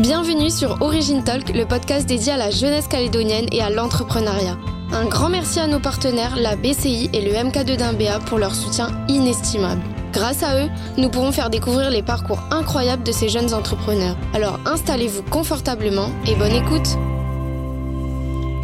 Bienvenue 0.00 0.50
sur 0.50 0.82
Origin 0.82 1.22
Talk, 1.22 1.50
le 1.54 1.66
podcast 1.66 2.08
dédié 2.08 2.32
à 2.32 2.36
la 2.36 2.50
jeunesse 2.50 2.88
calédonienne 2.88 3.46
et 3.52 3.62
à 3.62 3.70
l'entrepreneuriat. 3.70 4.58
Un 4.92 5.04
grand 5.04 5.28
merci 5.28 5.60
à 5.60 5.68
nos 5.68 5.78
partenaires, 5.78 6.34
la 6.34 6.56
BCI 6.56 7.10
et 7.12 7.20
le 7.20 7.30
MK2 7.30 7.76
d'Imbéa 7.76 8.18
pour 8.18 8.38
leur 8.38 8.56
soutien 8.56 8.88
inestimable. 9.06 9.80
Grâce 10.12 10.42
à 10.42 10.64
eux, 10.64 10.68
nous 10.98 11.10
pourrons 11.10 11.30
faire 11.30 11.48
découvrir 11.48 11.90
les 11.90 12.02
parcours 12.02 12.40
incroyables 12.50 13.04
de 13.04 13.12
ces 13.12 13.28
jeunes 13.28 13.54
entrepreneurs. 13.54 14.16
Alors 14.34 14.58
installez-vous 14.66 15.22
confortablement 15.30 16.10
et 16.26 16.34
bonne 16.34 16.54
écoute 16.54 16.98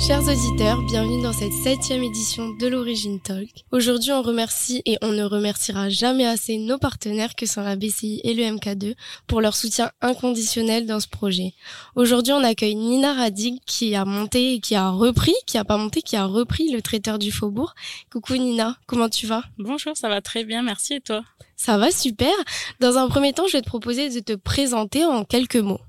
Chers 0.01 0.27
auditeurs, 0.29 0.81
bienvenue 0.87 1.23
dans 1.23 1.35
cette 1.35 1.53
septième 1.53 2.03
édition 2.03 2.49
de 2.57 2.67
l'Origine 2.67 3.21
Talk. 3.21 3.51
Aujourd'hui, 3.71 4.13
on 4.13 4.23
remercie 4.23 4.81
et 4.87 4.97
on 5.03 5.13
ne 5.13 5.25
remerciera 5.25 5.91
jamais 5.91 6.27
assez 6.27 6.57
nos 6.57 6.79
partenaires 6.79 7.35
que 7.37 7.45
sont 7.45 7.61
la 7.61 7.77
BCI 7.77 8.23
et 8.25 8.33
le 8.33 8.45
MK2 8.45 8.95
pour 9.27 9.43
leur 9.43 9.55
soutien 9.55 9.91
inconditionnel 10.01 10.87
dans 10.87 11.01
ce 11.01 11.07
projet. 11.07 11.53
Aujourd'hui, 11.97 12.33
on 12.33 12.43
accueille 12.43 12.77
Nina 12.77 13.13
Radig 13.13 13.61
qui 13.67 13.95
a 13.95 14.07
monté 14.07 14.55
et 14.55 14.61
qui 14.61 14.75
a 14.75 14.89
repris, 14.89 15.35
qui 15.47 15.59
a 15.59 15.65
pas 15.67 15.77
monté, 15.77 16.01
qui 16.01 16.17
a 16.17 16.25
repris 16.25 16.73
le 16.73 16.81
traiteur 16.81 17.19
du 17.19 17.31
Faubourg. 17.31 17.75
Coucou 18.11 18.37
Nina, 18.37 18.79
comment 18.87 19.11
tu 19.11 19.27
vas? 19.27 19.45
Bonjour, 19.59 19.95
ça 19.99 20.09
va 20.09 20.23
très 20.23 20.45
bien, 20.45 20.63
merci 20.63 20.95
et 20.95 21.01
toi? 21.03 21.23
Ça 21.57 21.77
va 21.77 21.91
super. 21.91 22.33
Dans 22.81 22.97
un 22.97 23.07
premier 23.09 23.35
temps, 23.35 23.47
je 23.49 23.59
vais 23.59 23.63
te 23.63 23.67
proposer 23.67 24.09
de 24.09 24.21
te 24.21 24.33
présenter 24.33 25.05
en 25.05 25.25
quelques 25.25 25.57
mots. 25.57 25.81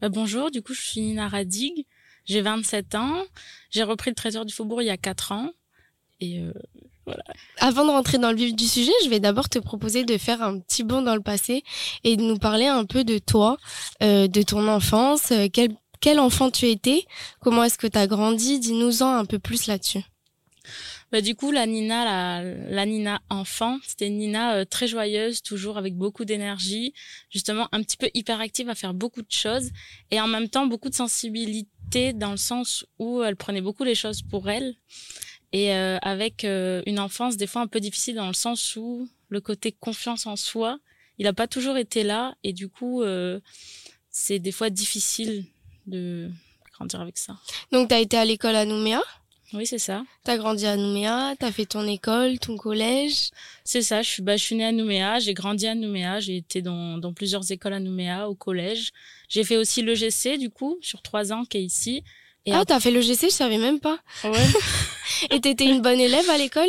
Bah, 0.00 0.08
bonjour, 0.08 0.50
du 0.50 0.60
coup, 0.60 0.74
je 0.74 0.82
suis 0.82 1.00
Nina 1.00 1.28
Radig. 1.28 1.86
J'ai 2.24 2.40
27 2.40 2.94
ans. 2.94 3.22
J'ai 3.70 3.82
repris 3.82 4.10
le 4.10 4.14
traiteur 4.14 4.44
du 4.44 4.54
Faubourg 4.54 4.82
il 4.82 4.86
y 4.86 4.90
a 4.90 4.96
4 4.96 5.32
ans. 5.32 5.50
Et 6.20 6.40
euh, 6.40 6.52
voilà. 7.06 7.24
Avant 7.58 7.84
de 7.84 7.90
rentrer 7.90 8.18
dans 8.18 8.30
le 8.30 8.36
vif 8.36 8.54
du 8.54 8.66
sujet, 8.66 8.92
je 9.04 9.10
vais 9.10 9.20
d'abord 9.20 9.48
te 9.48 9.58
proposer 9.58 10.04
de 10.04 10.16
faire 10.16 10.42
un 10.42 10.58
petit 10.60 10.84
bond 10.84 11.02
dans 11.02 11.14
le 11.14 11.22
passé 11.22 11.62
et 12.02 12.16
de 12.16 12.22
nous 12.22 12.38
parler 12.38 12.66
un 12.66 12.84
peu 12.84 13.04
de 13.04 13.18
toi, 13.18 13.58
euh, 14.02 14.26
de 14.26 14.42
ton 14.42 14.66
enfance. 14.68 15.30
Euh, 15.32 15.48
quel, 15.52 15.76
quel 16.00 16.18
enfant 16.18 16.50
tu 16.50 16.66
étais? 16.68 17.04
Comment 17.40 17.64
est-ce 17.64 17.78
que 17.78 17.86
tu 17.86 17.98
as 17.98 18.06
grandi 18.06 18.58
Dis-nous-en 18.58 19.16
un 19.16 19.24
peu 19.26 19.38
plus 19.38 19.66
là-dessus. 19.66 20.02
Bah, 21.12 21.20
du 21.20 21.34
coup, 21.36 21.52
la 21.52 21.66
Nina, 21.66 22.04
la, 22.04 22.54
la 22.70 22.86
Nina 22.86 23.20
enfant, 23.28 23.78
c'était 23.86 24.08
une 24.08 24.18
Nina 24.18 24.54
euh, 24.54 24.64
très 24.64 24.88
joyeuse, 24.88 25.42
toujours 25.42 25.78
avec 25.78 25.94
beaucoup 25.94 26.24
d'énergie, 26.24 26.94
justement 27.30 27.68
un 27.70 27.82
petit 27.82 27.96
peu 27.96 28.08
hyperactive 28.14 28.68
à 28.68 28.74
faire 28.74 28.94
beaucoup 28.94 29.22
de 29.22 29.30
choses 29.30 29.70
et 30.10 30.20
en 30.20 30.26
même 30.26 30.48
temps 30.48 30.66
beaucoup 30.66 30.88
de 30.88 30.94
sensibilité 30.94 31.70
dans 32.14 32.32
le 32.32 32.36
sens 32.36 32.86
où 32.98 33.22
elle 33.22 33.36
prenait 33.36 33.60
beaucoup 33.60 33.84
les 33.84 33.94
choses 33.94 34.22
pour 34.22 34.48
elle. 34.50 34.74
Et 35.52 35.72
euh, 35.72 35.98
avec 36.02 36.44
euh, 36.44 36.82
une 36.86 36.98
enfance 36.98 37.36
des 37.36 37.46
fois 37.46 37.62
un 37.62 37.68
peu 37.68 37.80
difficile 37.80 38.16
dans 38.16 38.26
le 38.26 38.34
sens 38.34 38.76
où 38.76 39.08
le 39.28 39.40
côté 39.40 39.70
confiance 39.72 40.26
en 40.26 40.36
soi, 40.36 40.78
il 41.18 41.24
n'a 41.24 41.32
pas 41.32 41.46
toujours 41.46 41.76
été 41.76 42.02
là. 42.02 42.34
Et 42.42 42.52
du 42.52 42.68
coup 42.68 43.02
c'est 44.10 44.38
des 44.38 44.52
fois 44.52 44.70
difficile 44.70 45.44
de 45.86 46.30
grandir 46.72 47.00
avec 47.00 47.18
ça. 47.18 47.36
Donc 47.72 47.88
tu 47.88 47.94
as 47.94 48.00
été 48.00 48.16
à 48.16 48.24
l'école 48.24 48.56
à 48.56 48.64
Nouméa? 48.64 49.02
Oui, 49.54 49.66
c'est 49.66 49.78
ça. 49.78 50.02
T'as 50.24 50.36
grandi 50.36 50.66
à 50.66 50.76
Nouméa, 50.76 51.34
t'as 51.38 51.52
fait 51.52 51.66
ton 51.66 51.86
école, 51.86 52.38
ton 52.38 52.56
collège. 52.56 53.30
C'est 53.64 53.82
ça. 53.82 54.02
Je 54.02 54.08
suis, 54.08 54.22
bah, 54.22 54.36
je 54.36 54.42
suis 54.44 54.56
née 54.56 54.64
à 54.64 54.72
Nouméa, 54.72 55.20
j'ai 55.20 55.34
grandi 55.34 55.66
à 55.66 55.74
Nouméa, 55.74 56.20
j'ai 56.20 56.36
été 56.36 56.60
dans, 56.60 56.98
dans 56.98 57.12
plusieurs 57.12 57.50
écoles 57.50 57.72
à 57.72 57.80
Nouméa, 57.80 58.28
au 58.28 58.34
collège. 58.34 58.90
J'ai 59.28 59.44
fait 59.44 59.56
aussi 59.56 59.82
le 59.82 59.94
GC 59.94 60.38
du 60.38 60.50
coup 60.50 60.76
sur 60.80 61.02
trois 61.02 61.32
ans 61.32 61.44
qui 61.44 61.58
est 61.58 61.62
ici. 61.62 62.02
Et 62.46 62.52
ah, 62.52 62.64
t'as 62.66 62.80
fait 62.80 62.90
le 62.90 63.00
GC, 63.00 63.28
je 63.30 63.34
savais 63.34 63.58
même 63.58 63.80
pas. 63.80 63.98
Ouais. 64.24 64.46
Et 65.30 65.40
t'étais 65.40 65.66
une 65.66 65.80
bonne 65.80 66.00
élève 66.00 66.28
à 66.28 66.36
l'école? 66.36 66.68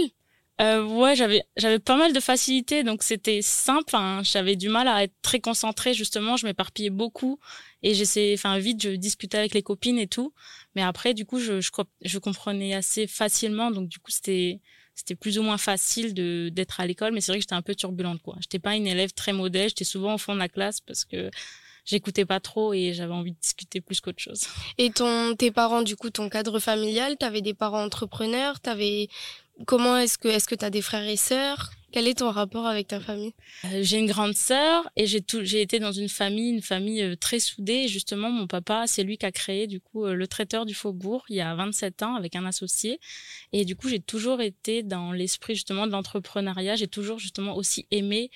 Euh, 0.61 0.83
ouais, 0.85 1.15
j'avais 1.15 1.43
j'avais 1.57 1.79
pas 1.79 1.97
mal 1.97 2.13
de 2.13 2.19
facilité, 2.19 2.83
donc 2.83 3.03
c'était 3.03 3.41
simple. 3.41 3.95
Hein. 3.95 4.21
J'avais 4.23 4.55
du 4.55 4.69
mal 4.69 4.87
à 4.87 5.03
être 5.03 5.15
très 5.21 5.39
concentrée 5.41 5.93
justement. 5.93 6.37
Je 6.37 6.45
m'éparpillais 6.45 6.89
beaucoup 6.89 7.39
et 7.83 7.93
j'essayais, 7.93 8.35
enfin 8.35 8.57
vite, 8.57 8.81
je 8.81 8.91
discutais 8.91 9.37
avec 9.37 9.53
les 9.53 9.63
copines 9.63 9.99
et 9.99 10.07
tout. 10.07 10.33
Mais 10.75 10.81
après, 10.81 11.13
du 11.13 11.25
coup, 11.25 11.39
je 11.39 11.59
je, 11.59 11.69
je 12.01 12.17
comprenais 12.19 12.73
assez 12.73 13.05
facilement, 13.05 13.69
donc 13.69 13.89
du 13.89 13.99
coup, 13.99 14.11
c'était 14.11 14.61
c'était 14.95 15.15
plus 15.15 15.37
ou 15.37 15.43
moins 15.43 15.57
facile 15.57 16.13
de 16.13 16.49
d'être 16.53 16.79
à 16.79 16.87
l'école. 16.87 17.13
Mais 17.13 17.19
c'est 17.19 17.33
vrai 17.33 17.39
que 17.39 17.43
j'étais 17.43 17.53
un 17.53 17.61
peu 17.61 17.75
turbulente, 17.75 18.21
quoi. 18.21 18.37
J'étais 18.39 18.59
pas 18.59 18.75
une 18.75 18.87
élève 18.87 19.11
très 19.11 19.33
modèle. 19.33 19.67
J'étais 19.69 19.83
souvent 19.83 20.15
au 20.15 20.17
fond 20.17 20.33
de 20.33 20.39
la 20.39 20.47
classe 20.47 20.79
parce 20.79 21.03
que 21.03 21.29
j'écoutais 21.85 22.25
pas 22.25 22.39
trop 22.39 22.73
et 22.73 22.93
j'avais 22.93 23.13
envie 23.13 23.33
de 23.33 23.39
discuter 23.39 23.81
plus 23.81 24.01
qu'autre 24.01 24.21
chose. 24.21 24.45
Et 24.77 24.89
ton, 24.89 25.35
tes 25.35 25.51
parents, 25.51 25.81
du 25.83 25.95
coup, 25.95 26.09
ton 26.09 26.29
cadre 26.29 26.59
familial, 26.59 27.17
t'avais 27.17 27.41
des 27.41 27.53
parents 27.53 27.83
entrepreneurs, 27.83 28.59
t'avais 28.59 29.07
Comment 29.65 29.97
est-ce 29.97 30.17
que 30.17 30.27
est-ce 30.27 30.47
que 30.47 30.55
tu 30.55 30.65
as 30.65 30.69
des 30.69 30.81
frères 30.81 31.07
et 31.07 31.15
sœurs? 31.15 31.71
Quel 31.93 32.09
est 32.09 32.15
ton 32.15 32.29
rapport 32.29 32.65
avec 32.65 32.89
ta 32.89 32.99
famille? 32.99 33.33
Euh, 33.63 33.79
J'ai 33.81 33.99
une 33.99 34.05
grande 34.07 34.35
sœur 34.35 34.89
et 34.97 35.07
j'ai 35.07 35.21
tout 35.21 35.45
j'ai 35.45 35.61
été 35.61 35.79
dans 35.79 35.93
une 35.93 36.09
famille 36.09 36.49
une 36.49 36.61
famille 36.61 37.01
euh, 37.01 37.15
très 37.15 37.39
soudée. 37.39 37.87
Justement 37.87 38.29
mon 38.29 38.47
papa, 38.47 38.83
c'est 38.85 39.03
lui 39.03 39.17
qui 39.17 39.25
a 39.25 39.31
créé 39.31 39.65
du 39.65 39.79
coup 39.79 40.05
euh, 40.05 40.13
le 40.13 40.27
traiteur 40.27 40.65
du 40.65 40.73
Faubourg 40.73 41.23
il 41.29 41.37
y 41.37 41.41
a 41.41 41.55
27 41.55 42.03
ans 42.03 42.15
avec 42.15 42.35
un 42.35 42.45
associé. 42.45 42.99
Et 43.53 43.63
du 43.63 43.77
coup, 43.77 43.87
j'ai 43.87 44.01
toujours 44.01 44.41
été 44.41 44.83
dans 44.83 45.13
l'esprit 45.13 45.55
justement 45.55 45.87
de 45.87 45.93
l'entrepreneuriat, 45.93 46.75
j'ai 46.75 46.89
toujours 46.89 47.17
justement 47.19 47.55
aussi 47.55 47.87
aimé 47.91 48.29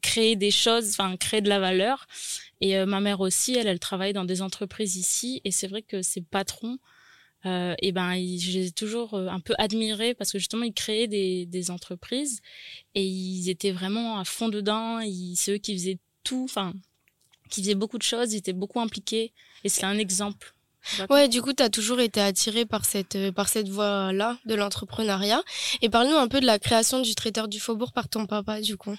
créer 0.00 0.36
des 0.36 0.52
choses, 0.52 0.90
enfin 0.90 1.16
créer 1.16 1.40
de 1.40 1.48
la 1.48 1.58
valeur. 1.58 2.06
Et 2.60 2.84
ma 2.86 3.00
mère 3.00 3.20
aussi, 3.20 3.56
elle, 3.56 3.66
elle 3.66 3.80
travaille 3.80 4.12
dans 4.12 4.24
des 4.24 4.42
entreprises 4.42 4.96
ici. 4.96 5.40
Et 5.44 5.50
c'est 5.50 5.66
vrai 5.68 5.82
que 5.82 6.02
ses 6.02 6.20
patrons, 6.20 6.78
euh, 7.46 7.74
et 7.80 7.92
ben 7.92 8.14
j'ai 8.38 8.70
toujours 8.70 9.14
euh, 9.14 9.26
un 9.28 9.40
peu 9.40 9.54
admiré 9.58 10.14
parce 10.14 10.30
que 10.30 10.38
justement 10.38 10.64
ils 10.64 10.72
créaient 10.72 11.08
des, 11.08 11.46
des 11.46 11.70
entreprises 11.70 12.40
et 12.94 13.04
ils 13.04 13.48
étaient 13.48 13.72
vraiment 13.72 14.18
à 14.18 14.24
fond 14.24 14.48
dedans 14.48 15.00
c'est 15.34 15.52
eux 15.52 15.58
qui 15.58 15.74
faisaient 15.74 15.98
tout 16.22 16.44
enfin 16.44 16.72
qui 17.50 17.62
faisaient 17.62 17.74
beaucoup 17.74 17.98
de 17.98 18.02
choses 18.02 18.32
ils 18.32 18.38
étaient 18.38 18.52
beaucoup 18.52 18.80
impliqués 18.80 19.32
et 19.64 19.68
c'est 19.68 19.84
un 19.84 19.98
exemple 19.98 20.54
Ouais, 21.10 21.28
du 21.28 21.40
coup, 21.42 21.52
tu 21.52 21.62
as 21.62 21.70
toujours 21.70 22.00
été 22.00 22.20
attiré 22.20 22.66
par 22.66 22.84
cette, 22.84 23.16
euh, 23.16 23.32
par 23.32 23.48
cette 23.48 23.68
voie-là 23.68 24.38
de 24.46 24.54
l'entrepreneuriat. 24.54 25.42
Et 25.80 25.88
parle-nous 25.88 26.16
un 26.16 26.28
peu 26.28 26.40
de 26.40 26.46
la 26.46 26.58
création 26.58 27.00
du 27.00 27.14
traiteur 27.14 27.48
du 27.48 27.60
Faubourg 27.60 27.92
par 27.92 28.08
ton 28.08 28.26
papa, 28.26 28.60
du 28.60 28.76
coup. 28.76 28.96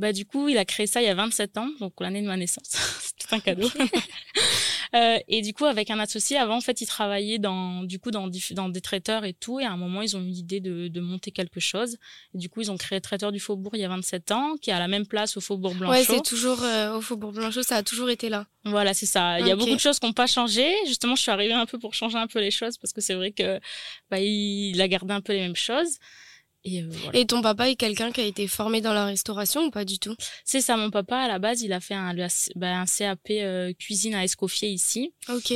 Bah, 0.00 0.14
du 0.14 0.24
coup, 0.24 0.48
il 0.48 0.56
a 0.56 0.64
créé 0.64 0.86
ça 0.86 1.02
il 1.02 1.04
y 1.04 1.08
a 1.08 1.14
27 1.14 1.58
ans, 1.58 1.68
donc 1.78 1.92
l'année 2.00 2.22
de 2.22 2.26
ma 2.26 2.38
naissance. 2.38 2.64
c'est 3.00 3.16
tout 3.18 3.34
un 3.34 3.40
cadeau. 3.40 3.68
Euh, 4.96 5.18
et 5.28 5.40
du 5.40 5.54
coup, 5.54 5.66
avec 5.66 5.88
un 5.88 6.00
associé, 6.00 6.36
avant, 6.36 6.56
en 6.56 6.60
fait, 6.60 6.80
ils 6.80 6.86
travaillaient 6.86 7.38
dans, 7.38 7.84
du 7.84 8.00
coup, 8.00 8.10
dans, 8.10 8.28
dans 8.50 8.68
des 8.68 8.80
traiteurs 8.80 9.24
et 9.24 9.32
tout. 9.32 9.60
Et 9.60 9.64
à 9.64 9.70
un 9.70 9.76
moment, 9.76 10.02
ils 10.02 10.16
ont 10.16 10.20
eu 10.20 10.30
l'idée 10.30 10.58
de, 10.58 10.88
de 10.88 11.00
monter 11.00 11.30
quelque 11.30 11.60
chose. 11.60 11.96
Et 12.34 12.38
du 12.38 12.48
coup, 12.48 12.60
ils 12.60 12.72
ont 12.72 12.76
créé 12.76 13.00
Traiteur 13.00 13.30
du 13.30 13.38
Faubourg 13.38 13.70
il 13.76 13.82
y 13.82 13.84
a 13.84 13.88
27 13.88 14.32
ans, 14.32 14.56
qui 14.60 14.70
est 14.70 14.72
à 14.72 14.80
la 14.80 14.88
même 14.88 15.06
place 15.06 15.36
au 15.36 15.40
Faubourg 15.40 15.76
Blanchot. 15.76 15.92
Ouais, 15.92 16.02
c'est 16.02 16.22
toujours 16.22 16.60
euh, 16.64 16.96
au 16.96 17.00
Faubourg 17.00 17.30
Blanchot, 17.30 17.62
ça 17.62 17.76
a 17.76 17.84
toujours 17.84 18.10
été 18.10 18.28
là. 18.28 18.48
Voilà, 18.64 18.92
c'est 18.92 19.06
ça. 19.06 19.38
Il 19.38 19.46
y 19.46 19.52
a 19.52 19.54
beaucoup 19.54 19.76
de 19.76 19.78
choses 19.78 20.00
qui 20.00 20.06
n'ont 20.06 20.12
pas 20.12 20.26
changé. 20.26 20.68
Justement, 20.88 21.14
je 21.14 21.22
suis 21.22 21.30
arrivée 21.30 21.52
un 21.52 21.66
peu 21.66 21.78
pour 21.78 21.94
changer 21.94 22.18
un 22.18 22.26
peu 22.26 22.40
les 22.40 22.50
choses 22.50 22.76
parce 22.76 22.92
que 22.92 23.00
c'est 23.00 23.14
vrai 23.14 23.30
que 23.30 23.60
bah, 24.10 24.18
il 24.18 24.80
a 24.80 24.88
gardé 24.88 25.14
un 25.14 25.20
peu 25.20 25.34
les 25.34 25.40
mêmes 25.40 25.54
choses. 25.54 25.98
Et, 26.64 26.82
euh, 26.82 26.90
Et, 27.12 27.26
ton 27.26 27.40
papa 27.42 27.70
est 27.70 27.76
quelqu'un 27.76 28.12
qui 28.12 28.20
a 28.20 28.24
été 28.24 28.46
formé 28.46 28.80
dans 28.80 28.92
la 28.92 29.06
restauration 29.06 29.64
ou 29.64 29.70
pas 29.70 29.84
du 29.84 29.98
tout? 29.98 30.14
C'est 30.44 30.60
ça, 30.60 30.76
mon 30.76 30.90
papa 30.90 31.16
à 31.16 31.28
la 31.28 31.38
base, 31.38 31.62
il 31.62 31.72
a 31.72 31.80
fait 31.80 31.94
un, 31.94 32.14
bah, 32.56 32.80
un 32.80 32.84
CAP 32.86 33.30
euh, 33.30 33.72
cuisine 33.72 34.14
à 34.14 34.24
Escoffier 34.24 34.68
ici. 34.68 35.12
Ok. 35.28 35.54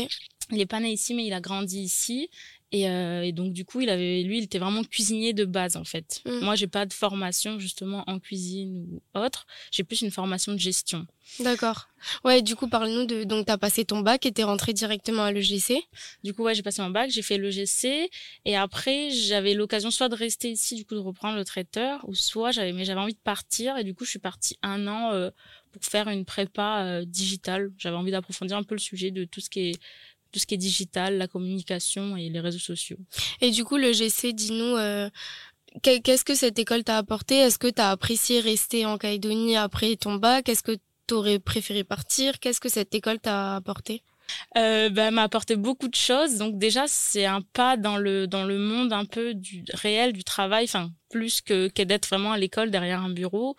Il 0.50 0.60
est 0.60 0.66
pas 0.66 0.80
né 0.80 0.92
ici, 0.92 1.14
mais 1.14 1.26
il 1.26 1.32
a 1.32 1.40
grandi 1.40 1.80
ici. 1.80 2.28
Et, 2.74 2.88
euh, 2.88 3.22
et, 3.22 3.30
donc 3.30 3.52
du 3.52 3.64
coup, 3.64 3.82
il 3.82 3.88
avait, 3.88 4.22
lui, 4.22 4.38
il 4.38 4.44
était 4.44 4.58
vraiment 4.58 4.82
cuisinier 4.82 5.32
de 5.32 5.44
base 5.44 5.76
en 5.76 5.84
fait. 5.84 6.22
Mm. 6.26 6.40
Moi, 6.40 6.56
j'ai 6.56 6.66
pas 6.66 6.86
de 6.86 6.92
formation 6.92 7.60
justement 7.60 8.02
en 8.08 8.18
cuisine 8.18 8.84
ou 8.88 9.00
autre. 9.16 9.46
J'ai 9.70 9.84
plus 9.84 10.02
une 10.02 10.10
formation 10.10 10.52
de 10.52 10.58
gestion. 10.58 11.06
D'accord. 11.38 11.88
Ouais, 12.24 12.42
du 12.42 12.56
coup, 12.56 12.68
parle-nous 12.68 13.06
de. 13.06 13.22
Donc, 13.22 13.46
t'as 13.46 13.58
passé 13.58 13.84
ton 13.84 14.00
bac 14.00 14.26
et 14.26 14.32
t'es 14.32 14.42
rentré 14.42 14.72
directement 14.72 15.22
à 15.22 15.30
l'EGC. 15.30 15.82
Du 16.24 16.34
coup, 16.34 16.42
ouais, 16.42 16.56
j'ai 16.56 16.62
passé 16.62 16.82
mon 16.82 16.90
bac, 16.90 17.10
j'ai 17.10 17.22
fait 17.22 17.38
l'EGC 17.38 18.10
et 18.44 18.56
après, 18.56 19.10
j'avais 19.10 19.54
l'occasion 19.54 19.92
soit 19.92 20.08
de 20.08 20.16
rester 20.16 20.50
ici, 20.50 20.74
du 20.74 20.84
coup, 20.84 20.94
de 20.94 21.00
reprendre 21.00 21.36
le 21.36 21.44
traiteur, 21.44 22.00
ou 22.08 22.14
soit 22.16 22.50
j'avais, 22.50 22.72
mais 22.72 22.84
j'avais 22.84 23.00
envie 23.00 23.14
de 23.14 23.18
partir 23.22 23.78
et 23.78 23.84
du 23.84 23.94
coup, 23.94 24.04
je 24.04 24.10
suis 24.10 24.18
partie 24.18 24.58
un 24.62 24.88
an 24.88 25.12
euh, 25.12 25.30
pour 25.70 25.84
faire 25.84 26.08
une 26.08 26.24
prépa 26.24 26.84
euh, 26.84 27.04
digitale. 27.04 27.70
J'avais 27.78 27.96
envie 27.96 28.10
d'approfondir 28.10 28.56
un 28.56 28.64
peu 28.64 28.74
le 28.74 28.80
sujet 28.80 29.12
de 29.12 29.24
tout 29.24 29.40
ce 29.40 29.48
qui 29.48 29.70
est 29.70 29.80
tout 30.34 30.40
ce 30.40 30.46
qui 30.46 30.54
est 30.54 30.58
digital, 30.58 31.16
la 31.16 31.28
communication 31.28 32.16
et 32.16 32.28
les 32.28 32.40
réseaux 32.40 32.58
sociaux. 32.58 32.96
Et 33.40 33.52
du 33.52 33.64
coup, 33.64 33.76
le 33.76 33.92
GC, 33.92 34.32
dis-nous, 34.32 34.76
euh, 34.76 35.08
qu'est-ce 35.80 36.24
que 36.24 36.34
cette 36.34 36.58
école 36.58 36.82
t'a 36.82 36.98
apporté? 36.98 37.36
Est-ce 37.36 37.56
que 37.56 37.68
tu 37.68 37.80
as 37.80 37.90
apprécié 37.90 38.40
rester 38.40 38.84
en 38.84 38.98
Calédonie 38.98 39.56
après 39.56 39.94
ton 39.94 40.16
bac? 40.16 40.48
Est-ce 40.48 40.64
que 40.64 40.76
tu 41.06 41.14
aurais 41.14 41.38
préféré 41.38 41.84
partir? 41.84 42.40
Qu'est-ce 42.40 42.60
que 42.60 42.68
cette 42.68 42.96
école 42.96 43.20
t'a 43.20 43.54
apporté? 43.54 44.02
Euh, 44.56 44.88
bah, 44.88 45.12
m'a 45.12 45.22
apporté 45.22 45.54
beaucoup 45.54 45.86
de 45.86 45.94
choses. 45.94 46.36
Donc 46.36 46.58
déjà, 46.58 46.86
c'est 46.88 47.26
un 47.26 47.40
pas 47.40 47.76
dans 47.76 47.96
le 47.96 48.26
dans 48.26 48.42
le 48.44 48.58
monde 48.58 48.92
un 48.92 49.04
peu 49.04 49.34
du 49.34 49.62
réel 49.72 50.12
du 50.12 50.24
travail, 50.24 50.64
enfin 50.64 50.90
plus 51.10 51.42
que, 51.42 51.68
que 51.68 51.82
d'être 51.82 52.08
vraiment 52.08 52.32
à 52.32 52.38
l'école 52.38 52.72
derrière 52.72 53.02
un 53.02 53.10
bureau. 53.10 53.54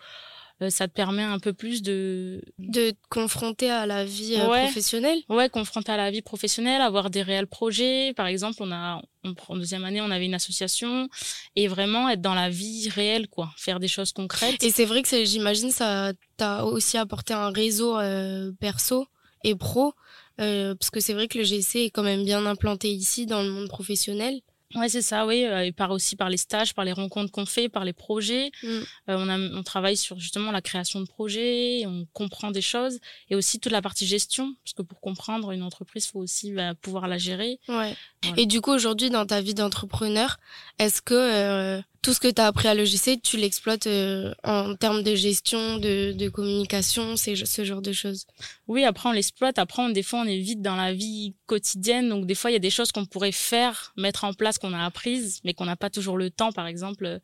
Euh, 0.62 0.70
ça 0.70 0.88
te 0.88 0.92
permet 0.94 1.22
un 1.22 1.38
peu 1.38 1.52
plus 1.52 1.82
de 1.82 2.40
de 2.58 2.90
te 2.90 2.96
confronter 3.10 3.70
à 3.70 3.84
la 3.84 4.06
vie 4.06 4.36
euh, 4.36 4.46
professionnelle. 4.46 5.18
Ouais, 5.28 5.50
confronter 5.50 5.92
à 5.92 5.98
la 5.98 6.10
vie 6.10 6.22
professionnelle, 6.22 6.80
avoir 6.80 7.10
des 7.10 7.22
réels 7.22 7.46
projets. 7.46 8.14
Par 8.14 8.26
exemple, 8.26 8.56
on 8.60 8.72
a 8.72 9.02
en 9.48 9.56
deuxième 9.56 9.84
année, 9.84 10.00
on 10.00 10.10
avait 10.10 10.24
une 10.24 10.34
association 10.34 11.08
et 11.56 11.68
vraiment 11.68 12.08
être 12.08 12.22
dans 12.22 12.34
la 12.34 12.48
vie 12.48 12.88
réelle, 12.88 13.28
quoi, 13.28 13.52
faire 13.56 13.80
des 13.80 13.88
choses 13.88 14.12
concrètes. 14.12 14.62
Et 14.62 14.70
c'est 14.70 14.86
vrai 14.86 15.02
que 15.02 15.24
j'imagine 15.24 15.70
ça 15.70 16.12
t'a 16.38 16.64
aussi 16.64 16.96
apporté 16.96 17.34
un 17.34 17.50
réseau 17.50 17.98
euh, 17.98 18.52
perso 18.58 19.06
et 19.44 19.54
pro 19.54 19.92
Parce 20.38 20.90
que 20.90 21.00
c'est 21.00 21.12
vrai 21.12 21.28
que 21.28 21.36
le 21.36 21.44
GC 21.44 21.80
est 21.80 21.90
quand 21.90 22.02
même 22.02 22.24
bien 22.24 22.46
implanté 22.46 22.90
ici 22.90 23.26
dans 23.26 23.42
le 23.42 23.50
monde 23.50 23.68
professionnel. 23.68 24.40
Ouais, 24.74 24.88
c'est 24.88 25.02
ça, 25.02 25.26
oui. 25.26 25.46
Et 25.62 25.72
par 25.72 25.90
aussi 25.90 26.16
par 26.16 26.28
les 26.28 26.36
stages, 26.36 26.74
par 26.74 26.84
les 26.84 26.92
rencontres 26.92 27.30
qu'on 27.30 27.46
fait, 27.46 27.68
par 27.68 27.84
les 27.84 27.92
projets. 27.92 28.50
Mm. 28.62 28.78
on, 29.08 29.28
a, 29.28 29.38
on 29.38 29.62
travaille 29.62 29.96
sur 29.96 30.18
justement 30.18 30.50
la 30.50 30.60
création 30.60 31.00
de 31.00 31.06
projets, 31.06 31.84
on 31.86 32.06
comprend 32.12 32.50
des 32.50 32.62
choses 32.62 32.98
et 33.30 33.36
aussi 33.36 33.60
toute 33.60 33.72
la 33.72 33.82
partie 33.82 34.06
gestion, 34.06 34.54
parce 34.64 34.74
que 34.74 34.82
pour 34.82 35.00
comprendre 35.00 35.52
une 35.52 35.62
entreprise, 35.62 36.06
il 36.06 36.10
faut 36.10 36.20
aussi 36.20 36.52
bah, 36.52 36.74
pouvoir 36.74 37.06
la 37.06 37.18
gérer. 37.18 37.60
Ouais. 37.68 37.94
Et 38.36 38.46
du 38.46 38.60
coup, 38.60 38.72
aujourd'hui, 38.72 39.10
dans 39.10 39.24
ta 39.24 39.40
vie 39.40 39.54
d'entrepreneur, 39.54 40.38
est-ce 40.78 41.00
que 41.00 41.80
tout 42.06 42.12
ce 42.12 42.20
que 42.20 42.28
tu 42.28 42.40
as 42.40 42.46
appris 42.46 42.68
à 42.68 42.74
l'EGC, 42.74 43.20
tu 43.20 43.36
l'exploites 43.36 43.88
euh, 43.88 44.32
en 44.44 44.76
termes 44.76 45.02
de 45.02 45.16
gestion, 45.16 45.78
de, 45.78 46.12
de 46.12 46.28
communication, 46.28 47.16
c'est 47.16 47.34
ce 47.34 47.64
genre 47.64 47.82
de 47.82 47.90
choses 47.90 48.26
Oui, 48.68 48.84
après 48.84 49.08
on 49.08 49.12
l'exploite. 49.12 49.58
Après, 49.58 49.82
on, 49.82 49.88
des 49.88 50.04
fois, 50.04 50.20
on 50.20 50.24
est 50.24 50.38
vite 50.38 50.62
dans 50.62 50.76
la 50.76 50.92
vie 50.92 51.34
quotidienne. 51.46 52.08
Donc, 52.08 52.24
des 52.24 52.36
fois, 52.36 52.52
il 52.52 52.52
y 52.52 52.56
a 52.56 52.60
des 52.60 52.70
choses 52.70 52.92
qu'on 52.92 53.06
pourrait 53.06 53.32
faire, 53.32 53.92
mettre 53.96 54.22
en 54.22 54.34
place, 54.34 54.56
qu'on 54.56 54.72
a 54.72 54.84
apprises, 54.84 55.40
mais 55.42 55.52
qu'on 55.52 55.64
n'a 55.64 55.74
pas 55.74 55.90
toujours 55.90 56.16
le 56.16 56.30
temps. 56.30 56.52
Par 56.52 56.68
exemple, 56.68 57.06
euh, 57.06 57.18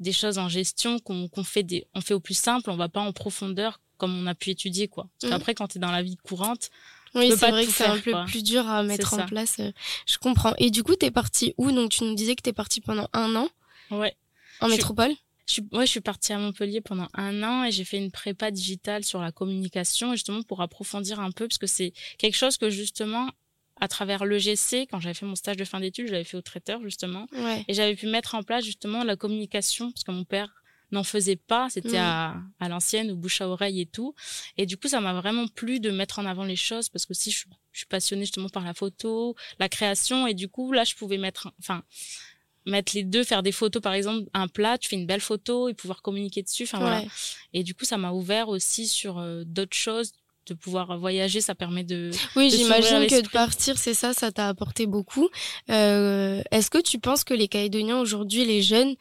des 0.00 0.12
choses 0.12 0.38
en 0.38 0.48
gestion 0.48 0.98
qu'on 0.98 1.44
fait, 1.44 1.62
des, 1.62 1.86
on 1.94 2.00
fait 2.00 2.14
au 2.14 2.18
plus 2.18 2.34
simple, 2.34 2.70
on 2.70 2.76
va 2.76 2.88
pas 2.88 3.02
en 3.02 3.12
profondeur 3.12 3.80
comme 3.98 4.20
on 4.20 4.26
a 4.26 4.34
pu 4.34 4.50
étudier. 4.50 4.88
quoi. 4.88 5.06
Parce 5.20 5.30
mmh. 5.30 5.36
qu'après, 5.36 5.54
quand 5.54 5.68
tu 5.68 5.78
es 5.78 5.80
dans 5.80 5.92
la 5.92 6.02
vie 6.02 6.16
courante, 6.16 6.70
oui, 7.14 7.30
c'est 7.38 7.50
vrai 7.50 7.66
que 7.66 7.70
c'est 7.70 7.86
un 7.86 8.00
peu 8.00 8.14
plus 8.26 8.42
dur 8.42 8.68
à 8.68 8.82
mettre 8.82 9.14
en 9.14 9.26
place. 9.26 9.60
Euh, 9.60 9.70
je 10.06 10.18
comprends. 10.18 10.54
Et 10.58 10.72
du 10.72 10.82
coup, 10.82 10.96
tu 10.96 11.06
es 11.06 11.12
parti 11.12 11.54
où? 11.56 11.70
Donc, 11.70 11.90
tu 11.90 12.02
nous 12.02 12.16
disais 12.16 12.34
que 12.34 12.42
tu 12.42 12.50
es 12.50 12.52
parti 12.52 12.80
pendant 12.80 13.08
un 13.12 13.36
an. 13.36 13.48
Ouais. 13.90 14.14
En 14.60 14.68
métropole 14.68 15.14
je 15.46 15.54
suis, 15.54 15.68
ouais, 15.72 15.86
je 15.86 15.90
suis 15.90 16.00
partie 16.00 16.32
à 16.32 16.38
Montpellier 16.38 16.80
pendant 16.80 17.08
un 17.14 17.42
an 17.42 17.64
et 17.64 17.72
j'ai 17.72 17.84
fait 17.84 17.98
une 17.98 18.10
prépa 18.10 18.50
digitale 18.50 19.04
sur 19.04 19.20
la 19.20 19.32
communication, 19.32 20.12
justement 20.12 20.42
pour 20.42 20.62
approfondir 20.62 21.20
un 21.20 21.30
peu, 21.30 21.48
parce 21.48 21.58
que 21.58 21.66
c'est 21.66 21.92
quelque 22.18 22.36
chose 22.36 22.56
que 22.56 22.70
justement, 22.70 23.28
à 23.80 23.88
travers 23.88 24.24
l'EGC, 24.24 24.86
quand 24.90 25.00
j'avais 25.00 25.14
fait 25.14 25.26
mon 25.26 25.34
stage 25.34 25.56
de 25.56 25.64
fin 25.64 25.80
d'études, 25.80 26.06
je 26.06 26.12
l'avais 26.12 26.24
fait 26.24 26.36
au 26.36 26.42
traiteur, 26.42 26.80
justement. 26.82 27.26
Et 27.68 27.74
j'avais 27.74 27.96
pu 27.96 28.06
mettre 28.06 28.34
en 28.34 28.42
place, 28.42 28.64
justement, 28.64 29.02
la 29.02 29.16
communication, 29.16 29.90
parce 29.90 30.04
que 30.04 30.12
mon 30.12 30.24
père 30.24 30.62
n'en 30.92 31.02
faisait 31.04 31.36
pas, 31.36 31.68
c'était 31.70 31.96
à, 31.96 32.36
à 32.60 32.68
l'ancienne, 32.68 33.10
au 33.10 33.16
bouche 33.16 33.40
à 33.40 33.48
oreille 33.48 33.80
et 33.80 33.86
tout. 33.86 34.14
Et 34.58 34.66
du 34.66 34.76
coup, 34.76 34.88
ça 34.88 35.00
m'a 35.00 35.14
vraiment 35.14 35.48
plu 35.48 35.80
de 35.80 35.90
mettre 35.90 36.18
en 36.18 36.26
avant 36.26 36.44
les 36.44 36.56
choses, 36.56 36.88
parce 36.88 37.06
que 37.06 37.14
si 37.14 37.30
je, 37.30 37.46
je 37.72 37.78
suis 37.78 37.86
passionnée 37.86 38.22
justement 38.22 38.48
par 38.48 38.62
la 38.62 38.74
photo, 38.74 39.34
la 39.58 39.68
création, 39.68 40.26
et 40.26 40.34
du 40.34 40.48
coup, 40.48 40.70
là, 40.72 40.84
je 40.84 40.94
pouvais 40.94 41.18
mettre, 41.18 41.50
enfin, 41.58 41.82
mettre 42.66 42.92
les 42.94 43.04
deux, 43.04 43.24
faire 43.24 43.42
des 43.42 43.52
photos, 43.52 43.82
par 43.82 43.92
exemple, 43.92 44.28
un 44.34 44.48
plat, 44.48 44.78
tu 44.78 44.88
fais 44.88 44.96
une 44.96 45.06
belle 45.06 45.20
photo 45.20 45.68
et 45.68 45.74
pouvoir 45.74 46.02
communiquer 46.02 46.42
dessus. 46.42 46.64
Enfin, 46.64 46.78
voilà. 46.78 47.02
Et 47.52 47.62
du 47.62 47.74
coup, 47.74 47.84
ça 47.84 47.98
m'a 47.98 48.12
ouvert 48.12 48.48
aussi 48.48 48.86
sur 48.86 49.18
euh, 49.18 49.42
d'autres 49.44 49.76
choses 49.76 50.12
de 50.46 50.54
pouvoir 50.54 50.98
voyager, 50.98 51.40
ça 51.40 51.54
permet 51.54 51.84
de. 51.84 52.10
Oui, 52.36 52.50
j'imagine 52.50 53.06
que 53.06 53.20
de 53.20 53.28
partir, 53.28 53.78
c'est 53.78 53.94
ça, 53.94 54.12
ça 54.12 54.32
t'a 54.32 54.48
apporté 54.48 54.86
beaucoup. 54.86 55.28
Euh, 55.70 56.42
Est-ce 56.50 56.70
que 56.70 56.82
tu 56.82 56.98
penses 56.98 57.24
que 57.24 57.34
les 57.34 57.48
Calédoniens 57.48 57.98
aujourd'hui, 57.98 58.44
les 58.44 58.62
jeunes, 58.62 58.96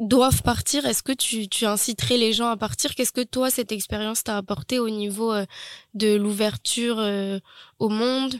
doivent 0.00 0.42
partir? 0.42 0.84
Est-ce 0.86 1.02
que 1.02 1.12
tu, 1.12 1.48
tu 1.48 1.64
inciterais 1.64 2.18
les 2.18 2.32
gens 2.32 2.48
à 2.48 2.56
partir? 2.56 2.94
Qu'est-ce 2.94 3.12
que 3.12 3.22
toi, 3.22 3.50
cette 3.50 3.72
expérience 3.72 4.24
t'a 4.24 4.36
apporté 4.36 4.78
au 4.78 4.90
niveau 4.90 5.32
euh, 5.32 5.46
de 5.94 6.14
l'ouverture 6.14 6.98
euh, 6.98 7.38
au 7.78 7.88
monde? 7.88 8.34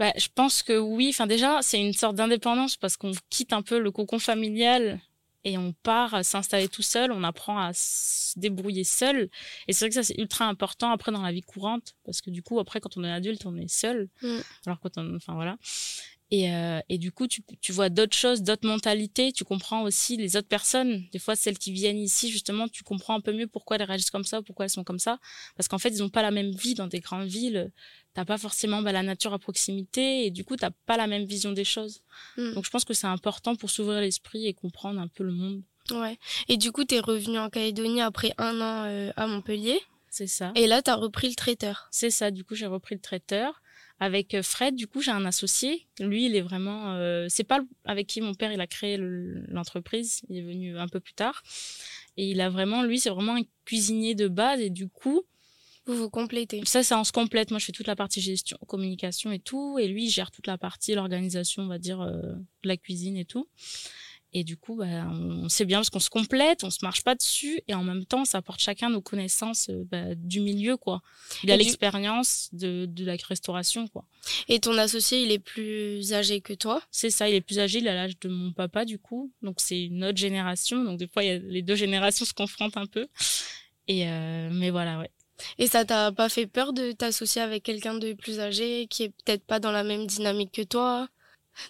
Bah, 0.00 0.14
je 0.16 0.28
pense 0.34 0.62
que 0.62 0.78
oui. 0.78 1.10
Enfin, 1.10 1.26
déjà, 1.26 1.58
c'est 1.60 1.78
une 1.78 1.92
sorte 1.92 2.16
d'indépendance 2.16 2.78
parce 2.78 2.96
qu'on 2.96 3.12
quitte 3.28 3.52
un 3.52 3.60
peu 3.60 3.78
le 3.78 3.90
cocon 3.90 4.18
familial 4.18 4.98
et 5.44 5.58
on 5.58 5.74
part 5.82 6.24
s'installer 6.24 6.68
tout 6.68 6.80
seul. 6.80 7.12
On 7.12 7.22
apprend 7.22 7.58
à 7.58 7.72
se 7.74 8.38
débrouiller 8.38 8.82
seul. 8.82 9.28
Et 9.68 9.74
c'est 9.74 9.84
vrai 9.84 9.88
que 9.90 9.94
ça, 9.96 10.02
c'est 10.02 10.18
ultra 10.18 10.46
important 10.46 10.90
après 10.90 11.12
dans 11.12 11.20
la 11.20 11.32
vie 11.32 11.42
courante 11.42 11.96
parce 12.06 12.22
que 12.22 12.30
du 12.30 12.42
coup, 12.42 12.58
après, 12.58 12.80
quand 12.80 12.96
on 12.96 13.04
est 13.04 13.12
adulte, 13.12 13.44
on 13.44 13.54
est 13.56 13.68
seul. 13.68 14.08
Mm. 14.22 14.38
Alors 14.64 14.80
quand 14.80 14.96
on, 14.96 15.16
enfin 15.16 15.34
voilà. 15.34 15.58
Et, 16.30 16.52
euh, 16.52 16.80
et 16.88 16.98
du 16.98 17.10
coup, 17.10 17.26
tu, 17.26 17.42
tu 17.60 17.72
vois 17.72 17.88
d'autres 17.88 18.16
choses, 18.16 18.42
d'autres 18.42 18.66
mentalités. 18.66 19.32
Tu 19.32 19.44
comprends 19.44 19.82
aussi 19.82 20.16
les 20.16 20.36
autres 20.36 20.48
personnes. 20.48 21.04
Des 21.12 21.18
fois, 21.18 21.34
celles 21.34 21.58
qui 21.58 21.72
viennent 21.72 21.98
ici, 21.98 22.30
justement, 22.30 22.68
tu 22.68 22.84
comprends 22.84 23.14
un 23.14 23.20
peu 23.20 23.32
mieux 23.32 23.48
pourquoi 23.48 23.76
elles 23.76 23.82
réagissent 23.82 24.10
comme 24.10 24.24
ça, 24.24 24.40
pourquoi 24.40 24.66
elles 24.66 24.70
sont 24.70 24.84
comme 24.84 25.00
ça. 25.00 25.18
Parce 25.56 25.66
qu'en 25.66 25.78
fait, 25.78 25.88
ils 25.88 25.98
n'ont 25.98 26.08
pas 26.08 26.22
la 26.22 26.30
même 26.30 26.52
vie 26.52 26.74
dans 26.74 26.86
des 26.86 27.00
grandes 27.00 27.26
villes. 27.26 27.72
T'as 28.14 28.24
pas 28.24 28.38
forcément 28.38 28.82
bah, 28.82 28.92
la 28.92 29.02
nature 29.02 29.32
à 29.32 29.38
proximité 29.38 30.26
et 30.26 30.30
du 30.30 30.44
coup, 30.44 30.56
t'as 30.56 30.70
pas 30.86 30.96
la 30.96 31.06
même 31.06 31.24
vision 31.24 31.52
des 31.52 31.64
choses. 31.64 32.02
Hmm. 32.36 32.54
Donc, 32.54 32.64
je 32.64 32.70
pense 32.70 32.84
que 32.84 32.94
c'est 32.94 33.06
important 33.06 33.56
pour 33.56 33.70
s'ouvrir 33.70 34.00
l'esprit 34.00 34.46
et 34.46 34.54
comprendre 34.54 35.00
un 35.00 35.08
peu 35.08 35.24
le 35.24 35.32
monde. 35.32 35.62
Ouais. 35.90 36.16
Et 36.48 36.56
du 36.56 36.70
coup, 36.70 36.84
t'es 36.84 37.00
revenu 37.00 37.38
en 37.38 37.50
Calédonie 37.50 38.02
après 38.02 38.32
un 38.38 38.60
an 38.60 38.84
euh, 38.86 39.10
à 39.16 39.26
Montpellier. 39.26 39.80
C'est 40.10 40.26
ça. 40.26 40.52
Et 40.54 40.66
là, 40.66 40.82
t'as 40.82 40.96
repris 40.96 41.28
le 41.28 41.34
traiteur. 41.34 41.88
C'est 41.90 42.10
ça. 42.10 42.30
Du 42.30 42.44
coup, 42.44 42.54
j'ai 42.54 42.66
repris 42.66 42.94
le 42.94 43.00
traiteur. 43.00 43.62
Avec 44.00 44.34
euh, 44.34 44.42
Fred, 44.42 44.74
du 44.74 44.86
coup, 44.86 45.02
j'ai 45.02 45.10
un 45.10 45.26
associé. 45.26 45.86
Lui, 46.00 46.26
il 46.26 46.34
est 46.34 46.40
vraiment. 46.40 46.94
Euh, 46.94 47.26
c'est 47.28 47.44
pas 47.44 47.60
avec 47.84 48.06
qui 48.06 48.22
mon 48.22 48.34
père 48.34 48.50
il 48.50 48.60
a 48.60 48.66
créé 48.66 48.96
l'entreprise. 48.98 50.22
Il 50.30 50.38
est 50.38 50.42
venu 50.42 50.78
un 50.78 50.88
peu 50.88 51.00
plus 51.00 51.12
tard. 51.12 51.42
Et 52.16 52.30
il 52.30 52.40
a 52.40 52.48
vraiment, 52.48 52.82
lui, 52.82 52.98
c'est 52.98 53.10
vraiment 53.10 53.36
un 53.36 53.42
cuisinier 53.66 54.14
de 54.14 54.26
base. 54.26 54.60
Et 54.60 54.70
du 54.70 54.88
coup, 54.88 55.22
vous 55.84 55.94
vous 55.94 56.10
complétez. 56.10 56.62
Ça, 56.64 56.82
ça 56.82 56.98
on 56.98 57.04
se 57.04 57.12
complète. 57.12 57.50
Moi, 57.50 57.58
je 57.58 57.66
fais 57.66 57.72
toute 57.72 57.86
la 57.86 57.96
partie 57.96 58.22
gestion, 58.22 58.56
communication 58.66 59.32
et 59.32 59.38
tout. 59.38 59.78
Et 59.78 59.86
lui, 59.86 60.06
il 60.06 60.10
gère 60.10 60.30
toute 60.30 60.46
la 60.46 60.56
partie, 60.56 60.94
l'organisation, 60.94 61.64
on 61.64 61.68
va 61.68 61.78
dire, 61.78 62.00
euh, 62.00 62.22
de 62.62 62.68
la 62.68 62.78
cuisine 62.78 63.18
et 63.18 63.26
tout. 63.26 63.48
Et 64.32 64.44
du 64.44 64.56
coup, 64.56 64.76
bah, 64.76 65.08
on, 65.10 65.48
sait 65.48 65.64
bien 65.64 65.78
parce 65.78 65.90
qu'on 65.90 65.98
se 66.00 66.10
complète, 66.10 66.62
on 66.62 66.70
se 66.70 66.78
marche 66.82 67.02
pas 67.02 67.14
dessus, 67.14 67.60
et 67.66 67.74
en 67.74 67.82
même 67.82 68.04
temps, 68.04 68.24
ça 68.24 68.38
apporte 68.38 68.60
chacun 68.60 68.88
nos 68.88 69.00
connaissances 69.00 69.68
euh, 69.70 69.84
bah, 69.90 70.14
du 70.14 70.40
milieu, 70.40 70.76
quoi. 70.76 71.02
Il 71.42 71.50
a 71.50 71.56
l'expérience 71.56 72.48
de, 72.52 72.86
de 72.86 73.04
la 73.04 73.16
restauration, 73.28 73.88
quoi. 73.88 74.04
Et 74.48 74.60
ton 74.60 74.76
associé, 74.78 75.22
il 75.22 75.32
est 75.32 75.40
plus 75.40 76.12
âgé 76.12 76.40
que 76.40 76.52
toi? 76.52 76.80
C'est 76.90 77.10
ça, 77.10 77.28
il 77.28 77.34
est 77.34 77.40
plus 77.40 77.58
âgé, 77.58 77.80
il 77.80 77.88
a 77.88 77.94
l'âge 77.94 78.18
de 78.20 78.28
mon 78.28 78.52
papa, 78.52 78.84
du 78.84 78.98
coup. 78.98 79.32
Donc 79.42 79.56
c'est 79.58 79.82
une 79.82 80.04
autre 80.04 80.18
génération. 80.18 80.84
Donc 80.84 80.98
des 80.98 81.08
fois, 81.08 81.24
y 81.24 81.30
a, 81.30 81.38
les 81.38 81.62
deux 81.62 81.74
générations 81.74 82.24
se 82.24 82.32
confrontent 82.32 82.76
un 82.76 82.86
peu. 82.86 83.08
Et 83.88 84.08
euh, 84.08 84.50
mais 84.52 84.70
voilà, 84.70 84.98
ouais. 84.98 85.10
Et 85.58 85.66
ça 85.66 85.84
t'a 85.84 86.12
pas 86.12 86.28
fait 86.28 86.46
peur 86.46 86.72
de 86.72 86.92
t'associer 86.92 87.42
avec 87.42 87.62
quelqu'un 87.62 87.94
de 87.94 88.12
plus 88.12 88.40
âgé 88.40 88.86
qui 88.88 89.04
est 89.04 89.08
peut-être 89.08 89.44
pas 89.44 89.58
dans 89.58 89.72
la 89.72 89.84
même 89.84 90.06
dynamique 90.06 90.52
que 90.52 90.62
toi? 90.62 91.08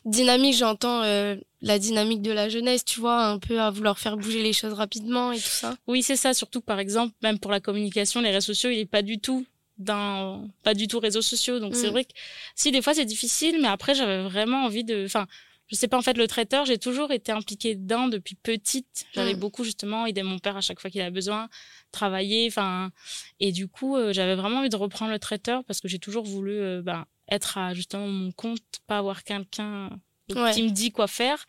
Dynamique, 0.05 0.55
j'entends 0.55 1.03
euh, 1.03 1.37
la 1.62 1.79
dynamique 1.79 2.23
de 2.23 2.32
la 2.32 2.49
jeunesse, 2.49 2.85
tu 2.85 3.00
vois, 3.00 3.25
un 3.27 3.38
peu 3.38 3.61
à 3.61 3.71
vouloir 3.71 3.99
faire 3.99 4.17
bouger 4.17 4.43
les 4.43 4.53
choses 4.53 4.73
rapidement 4.73 5.32
et 5.32 5.38
tout 5.38 5.49
ça. 5.49 5.77
Oui, 5.87 6.03
c'est 6.03 6.17
ça. 6.17 6.35
Surtout, 6.35 6.61
par 6.61 6.79
exemple, 6.79 7.15
même 7.23 7.38
pour 7.38 7.50
la 7.50 7.61
communication, 7.61 8.21
les 8.21 8.31
réseaux 8.31 8.53
sociaux, 8.53 8.71
il 8.71 8.79
est 8.79 8.87
pas 8.87 9.03
du 9.03 9.19
tout 9.19 9.47
dans, 9.79 10.49
pas 10.62 10.75
du 10.75 10.87
tout 10.87 11.00
réseaux 11.00 11.23
sociaux. 11.23 11.59
Donc 11.59 11.75
c'est 11.75 11.88
mm. 11.88 11.93
vrai 11.93 12.05
que 12.05 12.12
si 12.55 12.71
des 12.71 12.82
fois 12.82 12.94
c'est 12.94 13.05
difficile, 13.05 13.58
mais 13.60 13.69
après 13.69 13.94
j'avais 13.94 14.22
vraiment 14.22 14.65
envie 14.65 14.84
de, 14.84 15.05
enfin, 15.05 15.27
je 15.67 15.77
sais 15.77 15.89
pas 15.89 15.96
en 15.96 16.03
fait 16.03 16.17
le 16.17 16.27
traiteur 16.27 16.65
j'ai 16.65 16.79
toujours 16.79 17.13
été 17.13 17.32
impliquée 17.32 17.77
dedans 17.77 18.08
depuis 18.08 18.34
petite 18.34 19.06
j'avais 19.13 19.34
mm. 19.34 19.39
beaucoup 19.39 19.65
justement 19.65 20.05
aidé 20.06 20.22
mon 20.22 20.39
père 20.39 20.56
à 20.56 20.60
chaque 20.60 20.81
fois 20.81 20.91
qu'il 20.91 21.01
avait 21.01 21.10
besoin 21.10 21.49
travailler 21.93 22.46
enfin 22.49 22.91
et 23.39 23.53
du 23.53 23.69
coup 23.69 23.96
euh, 23.96 24.13
j'avais 24.13 24.34
vraiment 24.34 24.58
envie 24.58 24.69
de 24.69 24.77
reprendre 24.77 25.13
le 25.13 25.19
traiteur 25.19 25.65
parce 25.65 25.81
que 25.81 25.89
j'ai 25.89 25.99
toujours 25.99 26.25
voulu 26.25 26.53
euh, 26.53 26.82
ben, 26.82 27.06
être 27.31 27.58
à 27.58 27.75
justement 27.75 28.06
mon 28.06 28.32
compte 28.32 28.63
pas 28.87 28.99
avoir 28.99 29.25
quelqu'un 29.25 29.91
qui 30.29 30.63
me 30.63 30.70
dit 30.70 30.93
quoi 30.93 31.06
faire 31.06 31.44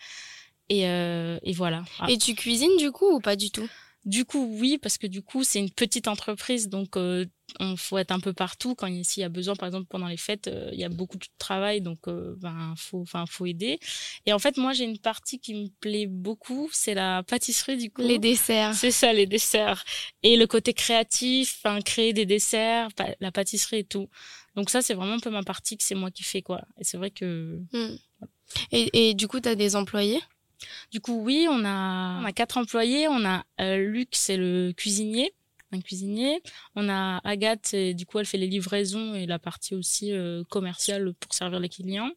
et, 0.69 0.87
euh, 0.87 1.37
et 1.43 1.53
voilà 1.53 1.83
et 2.07 2.17
tu 2.17 2.33
cuisines 2.33 2.77
du 2.77 2.91
coup 2.91 3.15
ou 3.15 3.19
pas 3.19 3.35
du 3.35 3.51
tout? 3.51 3.67
Du 4.03 4.25
coup, 4.25 4.57
oui, 4.59 4.79
parce 4.79 4.97
que 4.97 5.05
du 5.05 5.21
coup, 5.21 5.43
c'est 5.43 5.59
une 5.59 5.69
petite 5.69 6.07
entreprise, 6.07 6.69
donc 6.69 6.97
euh, 6.97 7.27
on 7.59 7.77
faut 7.77 7.99
être 7.99 8.09
un 8.09 8.19
peu 8.19 8.33
partout. 8.33 8.73
Quand 8.73 8.87
il 8.87 9.05
y 9.17 9.23
a 9.23 9.29
besoin, 9.29 9.55
par 9.55 9.67
exemple, 9.67 9.85
pendant 9.87 10.07
les 10.07 10.17
fêtes, 10.17 10.47
euh, 10.47 10.71
il 10.73 10.79
y 10.79 10.83
a 10.83 10.89
beaucoup 10.89 11.19
de 11.19 11.27
travail, 11.37 11.81
donc 11.81 12.07
euh, 12.07 12.33
ben 12.39 12.73
faut, 12.77 13.01
enfin, 13.01 13.25
faut 13.27 13.45
aider. 13.45 13.79
Et 14.25 14.33
en 14.33 14.39
fait, 14.39 14.57
moi, 14.57 14.73
j'ai 14.73 14.85
une 14.85 14.97
partie 14.97 15.37
qui 15.37 15.53
me 15.53 15.67
plaît 15.81 16.07
beaucoup, 16.07 16.67
c'est 16.73 16.95
la 16.95 17.21
pâtisserie 17.21 17.77
du 17.77 17.91
coup. 17.91 18.01
Les 18.01 18.17
desserts. 18.17 18.73
C'est 18.73 18.89
ça, 18.89 19.13
les 19.13 19.27
desserts. 19.27 19.83
Et 20.23 20.35
le 20.35 20.47
côté 20.47 20.73
créatif, 20.73 21.59
enfin, 21.63 21.79
créer 21.81 22.11
des 22.11 22.25
desserts, 22.25 22.89
la 23.19 23.31
pâtisserie 23.31 23.79
et 23.79 23.83
tout. 23.83 24.09
Donc 24.55 24.69
ça, 24.69 24.81
c'est 24.81 24.93
vraiment 24.93 25.13
un 25.13 25.19
peu 25.19 25.29
ma 25.29 25.43
partie 25.43 25.77
que 25.77 25.83
c'est 25.83 25.95
moi 25.95 26.11
qui 26.11 26.23
fais 26.23 26.41
quoi. 26.41 26.61
Et 26.77 26.83
c'est 26.83 26.97
vrai 26.97 27.11
que. 27.11 27.59
Hmm. 27.71 27.95
Et, 28.71 29.09
et 29.09 29.13
du 29.13 29.27
coup, 29.27 29.39
tu 29.39 29.47
as 29.47 29.55
des 29.55 29.75
employés? 29.75 30.19
Du 30.91 30.99
coup, 30.99 31.21
oui, 31.23 31.47
on 31.49 31.65
a, 31.65 32.19
on 32.21 32.25
a 32.25 32.31
quatre 32.31 32.57
employés. 32.57 33.07
On 33.07 33.25
a 33.25 33.43
euh, 33.59 33.77
Luc, 33.77 34.09
c'est 34.11 34.37
le 34.37 34.73
cuisinier, 34.75 35.33
un 35.71 35.79
cuisinier. 35.79 36.41
On 36.75 36.89
a 36.89 37.19
Agathe, 37.23 37.73
et, 37.73 37.93
du 37.93 38.05
coup, 38.05 38.19
elle 38.19 38.25
fait 38.25 38.37
les 38.37 38.47
livraisons 38.47 39.15
et 39.15 39.25
la 39.25 39.39
partie 39.39 39.73
aussi 39.73 40.11
euh, 40.11 40.43
commerciale 40.49 41.13
pour 41.13 41.33
servir 41.33 41.59
les 41.59 41.69
clients. 41.69 42.11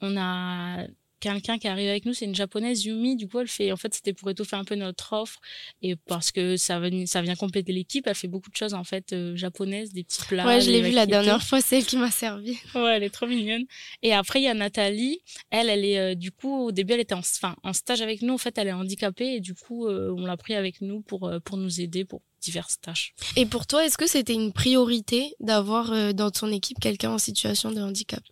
On 0.00 0.16
a 0.16 0.86
quelqu'un 1.20 1.58
qui 1.58 1.68
arrive 1.68 1.88
avec 1.88 2.04
nous, 2.04 2.12
c'est 2.14 2.24
une 2.24 2.34
japonaise, 2.34 2.84
Yumi. 2.84 3.16
Du 3.16 3.28
coup, 3.28 3.40
elle 3.40 3.48
fait, 3.48 3.72
en 3.72 3.76
fait, 3.76 3.94
c'était 3.94 4.12
pour 4.12 4.30
étoffer 4.30 4.56
un 4.56 4.64
peu 4.64 4.74
notre 4.74 5.12
offre 5.12 5.40
et 5.82 5.96
parce 5.96 6.32
que 6.32 6.56
ça 6.56 6.80
vient, 6.80 7.06
ça 7.06 7.22
vient 7.22 7.36
compléter 7.36 7.72
l'équipe. 7.72 8.06
Elle 8.06 8.14
fait 8.14 8.28
beaucoup 8.28 8.50
de 8.50 8.56
choses, 8.56 8.74
en 8.74 8.84
fait, 8.84 9.12
euh, 9.12 9.36
japonaises, 9.36 9.92
des 9.92 10.04
petits 10.04 10.24
plats. 10.26 10.46
Ouais, 10.46 10.60
je 10.60 10.70
l'ai 10.70 10.82
vu 10.82 10.92
la 10.92 11.06
dernière 11.06 11.42
fois, 11.42 11.60
c'est 11.60 11.78
elle 11.78 11.86
qui 11.86 11.96
m'a 11.96 12.10
servi. 12.10 12.58
Ouais, 12.74 12.96
elle 12.96 13.02
est 13.02 13.10
trop 13.10 13.26
mignonne. 13.26 13.64
Et 14.02 14.12
après, 14.12 14.40
il 14.40 14.44
y 14.44 14.48
a 14.48 14.54
Nathalie. 14.54 15.20
Elle, 15.50 15.68
elle 15.68 15.84
est, 15.84 15.98
euh, 15.98 16.14
du 16.14 16.30
coup, 16.30 16.66
au 16.66 16.72
début, 16.72 16.92
elle 16.94 17.00
était 17.00 17.14
en, 17.14 17.20
enfin, 17.20 17.56
en 17.64 17.72
stage 17.72 18.02
avec 18.02 18.22
nous. 18.22 18.34
En 18.34 18.38
fait, 18.38 18.56
elle 18.58 18.68
est 18.68 18.72
handicapée 18.72 19.34
et 19.34 19.40
du 19.40 19.54
coup, 19.54 19.86
euh, 19.86 20.14
on 20.16 20.26
l'a 20.26 20.36
pris 20.36 20.54
avec 20.54 20.80
nous 20.80 21.00
pour, 21.00 21.32
pour 21.44 21.56
nous 21.56 21.80
aider, 21.80 22.04
pour 22.04 22.22
diverses 22.40 22.80
tâches. 22.80 23.14
Et 23.36 23.46
pour 23.46 23.66
toi, 23.66 23.84
est-ce 23.84 23.98
que 23.98 24.06
c'était 24.06 24.34
une 24.34 24.52
priorité 24.52 25.34
d'avoir 25.40 26.14
dans 26.14 26.30
ton 26.30 26.52
équipe 26.52 26.78
quelqu'un 26.78 27.10
en 27.10 27.18
situation 27.18 27.72
de 27.72 27.80
handicap? 27.80 28.22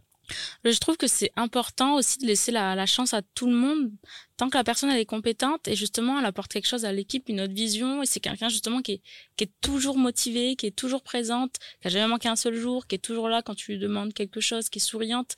Je 0.65 0.79
trouve 0.79 0.97
que 0.97 1.07
c'est 1.07 1.31
important 1.37 1.95
aussi 1.95 2.19
de 2.19 2.27
laisser 2.27 2.53
la, 2.53 2.75
la, 2.75 2.87
chance 2.87 3.15
à 3.15 3.23
tout 3.23 3.47
le 3.47 3.55
monde 3.55 3.91
tant 4.37 4.51
que 4.51 4.57
la 4.57 4.65
personne 4.65 4.91
elle 4.91 4.99
est 4.99 5.07
compétente 5.07 5.69
et 5.69 5.77
justement 5.77 6.19
elle 6.19 6.27
apporte 6.27 6.53
quelque 6.53 6.67
chose 6.67 6.85
à 6.85 6.93
l'équipe, 6.93 7.29
une 7.29 7.41
autre 7.41 7.55
vision 7.55 8.03
et 8.03 8.07
c'est 8.07 8.21
quelqu'un 8.21 8.49
justement 8.49 8.83
qui 8.83 8.93
est, 8.93 9.03
qui 9.37 9.45
est 9.45 9.53
toujours 9.61 9.97
motivé, 9.97 10.57
qui 10.57 10.67
est 10.67 10.77
toujours 10.77 11.03
présente, 11.03 11.57
qui 11.81 11.89
a 11.89 11.91
jamais 11.91 12.09
manqué 12.09 12.29
un 12.29 12.37
seul 12.37 12.55
jour, 12.55 12.87
qui 12.87 12.97
est 12.97 13.01
toujours 13.01 13.29
là 13.29 13.43
quand 13.43 13.55
tu 13.55 13.73
lui 13.73 13.79
demandes 13.79 14.13
quelque 14.13 14.41
chose, 14.41 14.69
qui 14.69 14.79
est 14.79 14.81
souriante. 14.81 15.37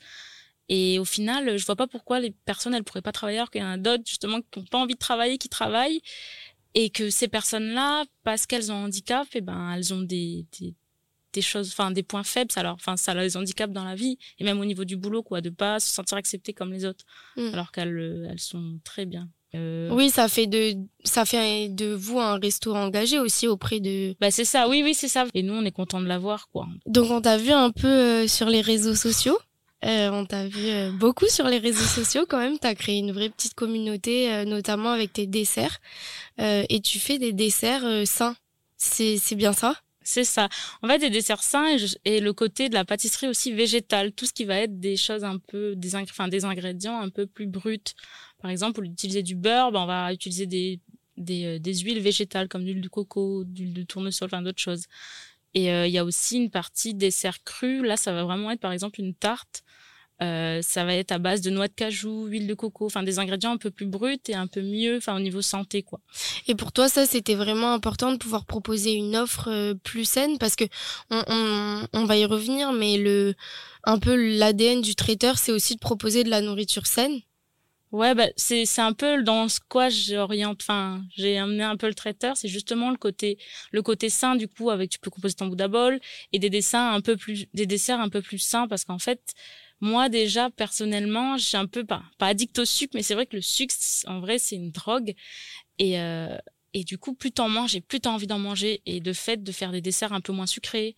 Et 0.71 0.99
au 0.99 1.05
final, 1.05 1.57
je 1.57 1.65
vois 1.65 1.75
pas 1.75 1.87
pourquoi 1.87 2.19
les 2.19 2.29
personnes 2.31 2.75
elles 2.75 2.83
pourraient 2.83 3.01
pas 3.01 3.11
travailler 3.11 3.39
alors 3.39 3.49
qu'il 3.49 3.61
y 3.61 3.63
en 3.63 3.71
a 3.71 3.77
d'autres 3.77 4.03
justement 4.05 4.39
qui 4.41 4.59
n'ont 4.59 4.65
pas 4.65 4.77
envie 4.77 4.93
de 4.93 4.99
travailler, 4.99 5.37
qui 5.39 5.49
travaillent 5.49 6.01
et 6.75 6.89
que 6.89 7.09
ces 7.09 7.27
personnes-là, 7.27 8.05
parce 8.23 8.45
qu'elles 8.45 8.71
ont 8.71 8.75
un 8.75 8.85
handicap, 8.85 9.27
et 9.33 9.39
eh 9.39 9.41
ben 9.41 9.73
elles 9.73 9.93
ont 9.93 10.01
des, 10.01 10.45
des 10.59 10.75
des 11.33 11.41
choses, 11.41 11.69
enfin 11.69 11.91
des 11.91 12.03
points 12.03 12.23
faibles, 12.23 12.51
ça 12.51 12.63
leur, 12.63 12.73
enfin 12.73 12.97
ça 12.97 13.13
les 13.13 13.37
handicape 13.37 13.71
dans 13.71 13.83
la 13.83 13.95
vie 13.95 14.17
et 14.39 14.43
même 14.43 14.59
au 14.59 14.65
niveau 14.65 14.85
du 14.85 14.97
boulot, 14.97 15.23
quoi, 15.23 15.41
de 15.41 15.49
pas 15.49 15.79
se 15.79 15.93
sentir 15.93 16.17
acceptées 16.17 16.53
comme 16.53 16.71
les 16.71 16.85
autres, 16.85 17.05
mm. 17.37 17.53
alors 17.53 17.71
qu'elles 17.71 17.97
euh, 17.97 18.27
elles 18.29 18.39
sont 18.39 18.79
très 18.83 19.05
bien. 19.05 19.29
Euh... 19.55 19.89
Oui, 19.91 20.09
ça 20.09 20.27
fait 20.27 20.47
de 20.47 20.75
ça 21.03 21.25
fait 21.25 21.69
de 21.69 21.93
vous 21.93 22.19
un 22.19 22.37
resto 22.37 22.75
engagé 22.75 23.19
aussi 23.19 23.47
auprès 23.47 23.79
de. 23.79 24.15
Bah 24.19 24.31
c'est 24.31 24.45
ça, 24.45 24.67
oui 24.67 24.81
oui 24.83 24.93
c'est 24.93 25.07
ça. 25.07 25.25
Et 25.33 25.43
nous 25.43 25.53
on 25.53 25.65
est 25.65 25.71
content 25.71 26.01
de 26.01 26.07
l'avoir 26.07 26.49
quoi. 26.49 26.67
Donc 26.85 27.09
on 27.09 27.21
t'a 27.21 27.37
vu 27.37 27.51
un 27.51 27.71
peu 27.71 27.87
euh, 27.87 28.27
sur 28.27 28.47
les 28.47 28.61
réseaux 28.61 28.95
sociaux. 28.95 29.37
Euh, 29.85 30.09
on 30.11 30.25
t'a 30.25 30.45
vu 30.45 30.91
beaucoup 30.99 31.27
sur 31.27 31.47
les 31.47 31.57
réseaux 31.57 31.79
sociaux 31.79 32.25
quand 32.27 32.37
même. 32.37 32.59
T'as 32.59 32.75
créé 32.75 32.97
une 32.97 33.13
vraie 33.13 33.29
petite 33.29 33.53
communauté, 33.53 34.43
notamment 34.45 34.89
avec 34.89 35.13
tes 35.13 35.25
desserts. 35.25 35.79
et 36.37 36.81
tu 36.83 36.99
fais 36.99 37.17
des 37.17 37.31
desserts 37.31 38.05
sains. 38.05 38.35
C'est 38.75 39.17
c'est 39.17 39.35
bien 39.35 39.53
ça? 39.53 39.75
C'est 40.01 40.23
ça. 40.23 40.49
En 40.81 40.87
fait, 40.87 40.99
des 40.99 41.09
desserts 41.09 41.43
sains 41.43 41.75
et, 42.05 42.19
le 42.19 42.33
côté 42.33 42.69
de 42.69 42.73
la 42.73 42.85
pâtisserie 42.85 43.27
aussi 43.27 43.51
végétale, 43.51 44.11
tout 44.11 44.25
ce 44.25 44.33
qui 44.33 44.45
va 44.45 44.55
être 44.59 44.79
des 44.79 44.97
choses 44.97 45.23
un 45.23 45.37
peu, 45.37 45.75
des, 45.75 45.91
des 46.29 46.45
ingrédients 46.45 46.99
un 46.99 47.09
peu 47.09 47.27
plus 47.27 47.47
bruts. 47.47 47.79
Par 48.41 48.49
exemple, 48.49 48.79
au 48.79 48.83
lieu 48.83 48.89
d'utiliser 48.89 49.23
du 49.23 49.35
beurre, 49.35 49.71
ben, 49.71 49.81
on 49.81 49.85
va 49.85 50.13
utiliser 50.13 50.45
des, 50.47 50.79
euh, 51.19 51.59
des 51.59 51.75
huiles 51.79 51.99
végétales 51.99 52.47
comme 52.47 52.63
l'huile 52.63 52.81
de 52.81 52.87
coco, 52.87 53.43
d'huile 53.43 53.73
de 53.73 53.83
tournesol, 53.83 54.27
enfin 54.27 54.41
d'autres 54.41 54.61
choses. 54.61 54.85
Et 55.53 55.71
euh, 55.71 55.87
il 55.87 55.93
y 55.93 55.97
a 55.97 56.05
aussi 56.05 56.37
une 56.37 56.49
partie 56.49 56.93
dessert 56.93 57.43
cru. 57.43 57.85
Là, 57.85 57.97
ça 57.97 58.13
va 58.13 58.23
vraiment 58.23 58.51
être 58.51 58.61
par 58.61 58.71
exemple 58.71 59.01
une 59.01 59.13
tarte 59.13 59.63
euh, 60.21 60.61
ça 60.61 60.85
va 60.85 60.95
être 60.95 61.11
à 61.11 61.17
base 61.17 61.41
de 61.41 61.49
noix 61.49 61.67
de 61.67 61.73
cajou, 61.73 62.25
huile 62.25 62.47
de 62.47 62.53
coco, 62.53 62.85
enfin 62.85 63.03
des 63.03 63.19
ingrédients 63.19 63.51
un 63.51 63.57
peu 63.57 63.71
plus 63.71 63.85
bruts 63.85 64.19
et 64.27 64.35
un 64.35 64.47
peu 64.47 64.61
mieux, 64.61 64.97
enfin 64.97 65.15
au 65.15 65.19
niveau 65.19 65.41
santé 65.41 65.83
quoi. 65.83 65.99
Et 66.47 66.55
pour 66.55 66.71
toi, 66.71 66.89
ça 66.89 67.05
c'était 67.05 67.35
vraiment 67.35 67.73
important 67.73 68.11
de 68.11 68.17
pouvoir 68.17 68.45
proposer 68.45 68.93
une 68.93 69.15
offre 69.15 69.49
euh, 69.49 69.73
plus 69.75 70.05
saine? 70.05 70.37
Parce 70.37 70.55
que 70.55 70.65
on, 71.09 71.23
on, 71.27 71.87
on 71.93 72.05
va 72.05 72.17
y 72.17 72.25
revenir, 72.25 72.73
mais 72.73 72.97
le 72.97 73.33
un 73.83 73.99
peu 73.99 74.15
l'ADN 74.15 74.81
du 74.81 74.95
traiteur, 74.95 75.37
c'est 75.37 75.51
aussi 75.51 75.75
de 75.75 75.79
proposer 75.79 76.23
de 76.23 76.29
la 76.29 76.41
nourriture 76.41 76.85
saine. 76.85 77.21
Ouais, 77.91 78.13
bah 78.13 78.27
c'est 78.35 78.65
c'est 78.65 78.81
un 78.81 78.93
peu 78.93 79.23
dans 79.23 79.49
ce 79.49 79.59
quoi 79.67 79.89
j'oriente. 79.89 80.59
Enfin, 80.61 81.01
j'ai 81.17 81.39
amené 81.39 81.63
un 81.63 81.75
peu 81.75 81.87
le 81.87 81.95
traiteur, 81.95 82.37
c'est 82.37 82.47
justement 82.47 82.91
le 82.91 82.97
côté 82.97 83.39
le 83.71 83.81
côté 83.81 84.09
sain 84.09 84.35
du 84.35 84.47
coup 84.47 84.69
avec 84.69 84.91
tu 84.91 84.99
peux 84.99 85.09
composer 85.09 85.33
ton 85.33 85.47
bout 85.47 85.55
bol 85.67 85.99
et 86.31 86.37
des 86.37 86.51
dessins 86.51 86.93
un 86.93 87.01
peu 87.01 87.17
plus 87.17 87.47
des 87.55 87.65
desserts 87.65 87.99
un 87.99 88.09
peu 88.09 88.21
plus 88.21 88.37
sains 88.37 88.67
parce 88.67 88.85
qu'en 88.85 88.99
fait 88.99 89.33
moi, 89.81 90.09
déjà, 90.09 90.49
personnellement, 90.49 91.37
je 91.37 91.45
suis 91.45 91.57
un 91.57 91.65
peu 91.65 91.85
pas, 91.85 92.03
pas 92.17 92.27
addict 92.27 92.59
au 92.59 92.65
sucre, 92.65 92.91
mais 92.95 93.03
c'est 93.03 93.13
vrai 93.13 93.25
que 93.25 93.35
le 93.35 93.41
sucre, 93.41 93.73
en 94.07 94.19
vrai, 94.19 94.39
c'est 94.39 94.55
une 94.55 94.71
drogue. 94.71 95.13
Et, 95.77 95.99
euh, 95.99 96.37
et 96.73 96.83
du 96.83 96.97
coup, 96.97 97.13
plus 97.13 97.31
t'en 97.31 97.49
manges 97.49 97.75
et 97.75 97.81
plus 97.81 98.01
t'as 98.01 98.11
envie 98.11 98.27
d'en 98.27 98.39
manger. 98.39 98.81
Et 98.85 98.99
de 98.99 99.13
fait, 99.13 99.43
de 99.43 99.51
faire 99.51 99.71
des 99.71 99.81
desserts 99.81 100.13
un 100.13 100.21
peu 100.21 100.33
moins 100.33 100.45
sucrés, 100.45 100.95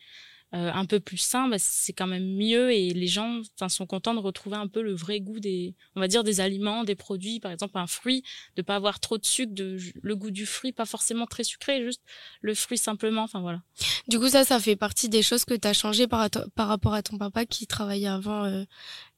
euh, 0.54 0.70
un 0.74 0.86
peu 0.86 1.00
plus 1.00 1.18
sain, 1.18 1.48
bah, 1.48 1.58
c'est 1.60 1.94
quand 1.94 2.08
même 2.08 2.36
mieux 2.36 2.74
et 2.74 2.90
les 2.90 3.08
gens 3.08 3.42
sont 3.70 3.86
contents 3.86 4.14
de 4.14 4.20
retrouver 4.20 4.58
un 4.58 4.68
peu 4.68 4.82
le 4.82 4.94
vrai 4.94 5.22
goût 5.22 5.40
des, 5.40 5.76
on 5.96 6.02
va 6.02 6.08
dire 6.08 6.24
des 6.24 6.42
aliments, 6.42 6.84
des 6.84 6.96
produits, 6.96 7.40
par 7.40 7.52
exemple 7.52 7.78
un 7.78 7.88
fruit, 7.88 8.24
de 8.58 8.62
pas 8.62 8.76
avoir 8.76 9.00
trop 9.00 9.18
de 9.18 9.26
sucre, 9.26 9.54
de 9.54 9.78
le 10.02 10.16
goût 10.16 10.32
du 10.32 10.46
fruit 10.46 10.74
pas 10.74 10.86
forcément 10.86 11.26
très 11.26 11.44
sucré, 11.44 11.84
juste 11.84 12.02
le 12.42 12.54
fruit 12.54 12.78
simplement, 12.78 13.24
enfin 13.24 13.40
voilà. 13.40 13.62
Du 14.08 14.20
coup 14.20 14.28
ça, 14.28 14.44
ça 14.44 14.60
fait 14.60 14.76
partie 14.76 15.08
des 15.08 15.22
choses 15.22 15.46
que 15.46 15.54
tu 15.54 15.68
as 15.68 15.74
changé 15.74 16.08
par, 16.08 16.30
par 16.56 16.68
rapport 16.68 16.94
à 16.94 17.02
ton 17.02 17.18
papa 17.18 17.46
qui 17.46 17.66
travaillait 17.66 18.08
avant 18.08 18.44
euh, 18.44 18.66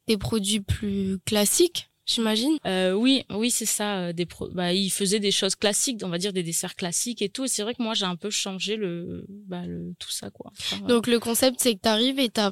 des 0.07 0.17
produits 0.17 0.61
plus 0.61 1.17
classiques? 1.25 1.89
J'imagine. 2.05 2.57
Euh, 2.65 2.93
oui, 2.93 3.24
oui, 3.29 3.51
c'est 3.51 3.65
ça. 3.65 4.00
Euh, 4.00 4.13
des 4.13 4.27
bah, 4.51 4.74
il 4.74 4.89
faisait 4.89 5.19
des 5.19 5.31
choses 5.31 5.55
classiques, 5.55 6.01
on 6.03 6.10
va 6.10 6.17
dire 6.17 6.33
des 6.33 6.43
desserts 6.43 6.75
classiques 6.75 7.22
et 7.22 7.29
tout. 7.29 7.45
Et 7.45 7.48
c'est 7.48 7.63
vrai 7.63 7.74
que 7.74 7.83
moi, 7.83 7.93
j'ai 7.93 8.05
un 8.05 8.15
peu 8.15 8.29
changé 8.29 8.75
le, 8.75 9.25
bah, 9.29 9.65
le 9.65 9.93
tout 10.00 10.12
ça, 10.12 10.29
quoi. 10.29 10.51
Donc 10.88 11.07
le 11.07 11.19
concept, 11.19 11.60
c'est 11.60 11.75
que 11.75 11.81
tu 11.81 11.89
arrives 11.89 12.19
et 12.19 12.29
t'as 12.29 12.51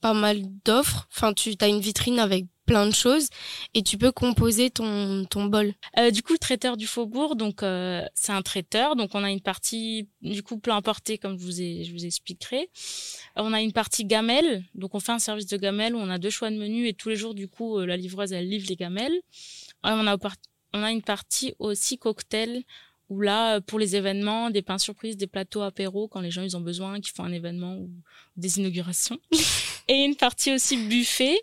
pas 0.00 0.14
mal 0.14 0.42
d'offres. 0.64 1.08
Enfin, 1.14 1.32
tu 1.32 1.54
as 1.60 1.68
une 1.68 1.80
vitrine 1.80 2.18
avec 2.18 2.46
plein 2.70 2.86
de 2.86 2.94
choses 2.94 3.30
et 3.74 3.82
tu 3.82 3.98
peux 3.98 4.12
composer 4.12 4.70
ton, 4.70 5.24
ton 5.24 5.46
bol. 5.46 5.74
Euh, 5.98 6.12
du 6.12 6.22
coup, 6.22 6.34
le 6.34 6.38
traiteur 6.38 6.76
du 6.76 6.86
Faubourg, 6.86 7.34
donc 7.34 7.64
euh, 7.64 8.04
c'est 8.14 8.30
un 8.30 8.42
traiteur, 8.42 8.94
donc 8.94 9.10
on 9.14 9.24
a 9.24 9.30
une 9.30 9.40
partie 9.40 10.08
du 10.22 10.44
coup 10.44 10.56
plein 10.56 10.76
importé 10.76 11.18
comme 11.18 11.36
je 11.36 11.44
vous 11.44 11.60
ai 11.60 11.82
je 11.82 11.92
vous 11.92 12.06
expliquerai. 12.06 12.70
On 13.34 13.52
a 13.52 13.60
une 13.60 13.72
partie 13.72 14.04
gamelle, 14.04 14.62
donc 14.76 14.94
on 14.94 15.00
fait 15.00 15.10
un 15.10 15.18
service 15.18 15.46
de 15.46 15.56
gamelle 15.56 15.96
où 15.96 15.98
on 15.98 16.10
a 16.10 16.18
deux 16.18 16.30
choix 16.30 16.48
de 16.52 16.56
menu 16.56 16.86
et 16.86 16.94
tous 16.94 17.08
les 17.08 17.16
jours 17.16 17.34
du 17.34 17.48
coup 17.48 17.76
euh, 17.76 17.86
la 17.86 17.96
livreuse 17.96 18.32
elle 18.32 18.48
livre 18.48 18.66
les 18.68 18.76
gamelles. 18.76 19.20
On 19.82 20.06
a 20.06 20.16
on 20.72 20.82
a 20.84 20.92
une 20.92 21.02
partie 21.02 21.54
aussi 21.58 21.98
cocktail 21.98 22.62
où 23.08 23.20
là, 23.20 23.60
pour 23.60 23.80
les 23.80 23.96
événements, 23.96 24.50
des 24.50 24.62
pains 24.62 24.78
surprises, 24.78 25.16
des 25.16 25.26
plateaux 25.26 25.62
apéros, 25.62 26.06
quand 26.06 26.20
les 26.20 26.30
gens 26.30 26.42
ils 26.42 26.56
ont 26.56 26.60
besoin, 26.60 27.00
qui 27.00 27.10
font 27.10 27.24
un 27.24 27.32
événement 27.32 27.76
ou 27.76 27.90
des 28.36 28.60
inaugurations. 28.60 29.18
et 29.88 30.04
une 30.04 30.14
partie 30.14 30.54
aussi 30.54 30.76
buffet, 30.76 31.36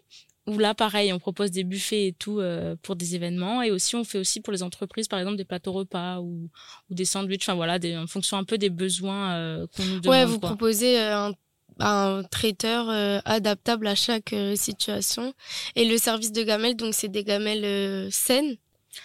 où 0.48 0.58
là, 0.58 0.74
pareil, 0.74 1.12
on 1.12 1.20
propose 1.20 1.52
des 1.52 1.66
buffets 1.66 2.08
et 2.08 2.14
tout 2.14 2.40
euh, 2.40 2.76
pour 2.82 2.96
des 2.96 3.16
événements. 3.16 3.62
Et 3.62 3.70
aussi, 3.70 3.96
on 3.96 4.06
fait 4.06 4.18
aussi 4.18 4.40
pour 4.40 4.54
les 4.54 4.64
entreprises, 4.64 5.08
par 5.10 5.20
exemple, 5.20 5.38
des 5.38 5.46
plateaux 5.46 5.74
repas 5.74 6.20
ou, 6.20 6.50
ou 6.90 6.94
des 6.94 7.06
sandwichs, 7.06 7.44
enfin 7.44 7.56
voilà, 7.56 7.80
des, 7.80 7.98
en 7.98 8.08
fonction 8.08 8.38
un 8.38 8.46
peu 8.46 8.58
des 8.58 8.70
besoins 8.70 9.34
euh, 9.34 9.68
qu'on 9.76 9.84
nous 9.84 10.00
demande. 10.00 10.08
Ouais, 10.08 10.26
vous 10.26 10.40
proposez 10.40 11.00
euh, 11.00 11.28
un, 11.28 11.34
un, 11.80 12.24
traiteur 12.24 12.90
adaptable 13.26 13.88
à 13.88 13.96
chaque 13.96 14.34
situation. 14.56 15.34
Et 15.76 15.86
le 15.86 15.98
service 15.98 16.32
de 16.32 16.44
gamelles, 16.44 16.78
donc 16.78 16.94
c'est 16.94 17.10
des 17.10 17.26
gamelles 17.26 18.12
saines, 18.12 18.56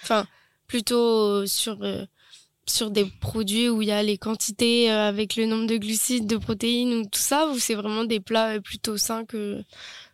enfin 0.04 0.26
plutôt 0.68 1.44
sur 1.46 1.84
sur 2.64 2.90
des 2.90 3.04
produits 3.04 3.68
où 3.68 3.82
il 3.82 3.88
y 3.88 3.92
a 3.92 4.02
les 4.02 4.16
quantités 4.16 4.88
avec 4.90 5.37
le 5.37 5.46
nombre 5.46 5.66
de 5.66 5.76
glucides, 5.76 6.26
de 6.26 6.37
protéines 6.37 6.94
ou 6.94 7.02
tout 7.02 7.20
ça, 7.20 7.49
ou 7.49 7.58
c'est 7.58 7.75
vraiment 7.75 8.04
des 8.04 8.20
plats 8.20 8.61
plutôt 8.61 8.96
sains 8.96 9.25
que 9.25 9.62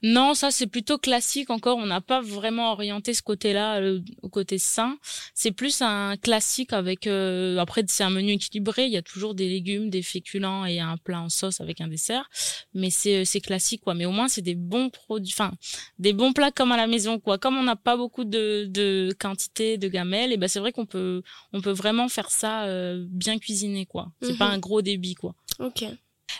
non, 0.02 0.34
ça 0.34 0.50
c'est 0.50 0.66
plutôt 0.66 0.98
classique 0.98 1.50
encore. 1.50 1.78
On 1.78 1.86
n'a 1.86 2.00
pas 2.00 2.20
vraiment 2.20 2.72
orienté 2.72 3.14
ce 3.14 3.22
côté-là 3.22 3.80
euh, 3.80 4.00
au 4.22 4.28
côté 4.28 4.58
sain. 4.58 4.96
C'est 5.34 5.50
plus 5.50 5.82
un 5.82 6.16
classique 6.16 6.72
avec. 6.72 7.06
Euh, 7.06 7.58
après, 7.58 7.84
c'est 7.88 8.04
un 8.04 8.10
menu 8.10 8.32
équilibré. 8.32 8.84
Il 8.86 8.92
y 8.92 8.96
a 8.96 9.02
toujours 9.02 9.34
des 9.34 9.48
légumes, 9.48 9.90
des 9.90 10.02
féculents 10.02 10.64
et 10.66 10.78
un 10.78 10.96
plat 10.98 11.20
en 11.20 11.28
sauce 11.28 11.60
avec 11.60 11.80
un 11.80 11.88
dessert. 11.88 12.28
Mais 12.74 12.90
c'est 12.90 13.22
euh, 13.22 13.24
c'est 13.24 13.40
classique 13.40 13.82
quoi. 13.82 13.94
Mais 13.94 14.06
au 14.06 14.12
moins 14.12 14.28
c'est 14.28 14.42
des 14.42 14.54
bons 14.54 14.88
produits, 14.90 15.32
enfin 15.34 15.52
des 15.98 16.12
bons 16.12 16.32
plats 16.32 16.52
comme 16.52 16.72
à 16.72 16.76
la 16.76 16.86
maison 16.86 17.18
quoi. 17.18 17.38
Comme 17.38 17.56
on 17.56 17.64
n'a 17.64 17.76
pas 17.76 17.96
beaucoup 17.96 18.24
de 18.24 18.66
de 18.68 19.14
quantité 19.18 19.78
de 19.78 19.88
gamelles, 19.88 20.32
et 20.32 20.36
ben 20.36 20.48
c'est 20.48 20.60
vrai 20.60 20.72
qu'on 20.72 20.86
peut 20.86 21.22
on 21.52 21.60
peut 21.60 21.72
vraiment 21.72 22.08
faire 22.08 22.30
ça 22.30 22.66
bien 23.08 23.38
cuisiné 23.38 23.86
quoi. 23.86 24.12
C'est 24.22 24.38
pas 24.38 24.48
mhm. 24.48 24.54
un 24.54 24.58
gros 24.58 24.82
débit 24.82 25.14
quoi. 25.14 25.34
Ok. 25.58 25.84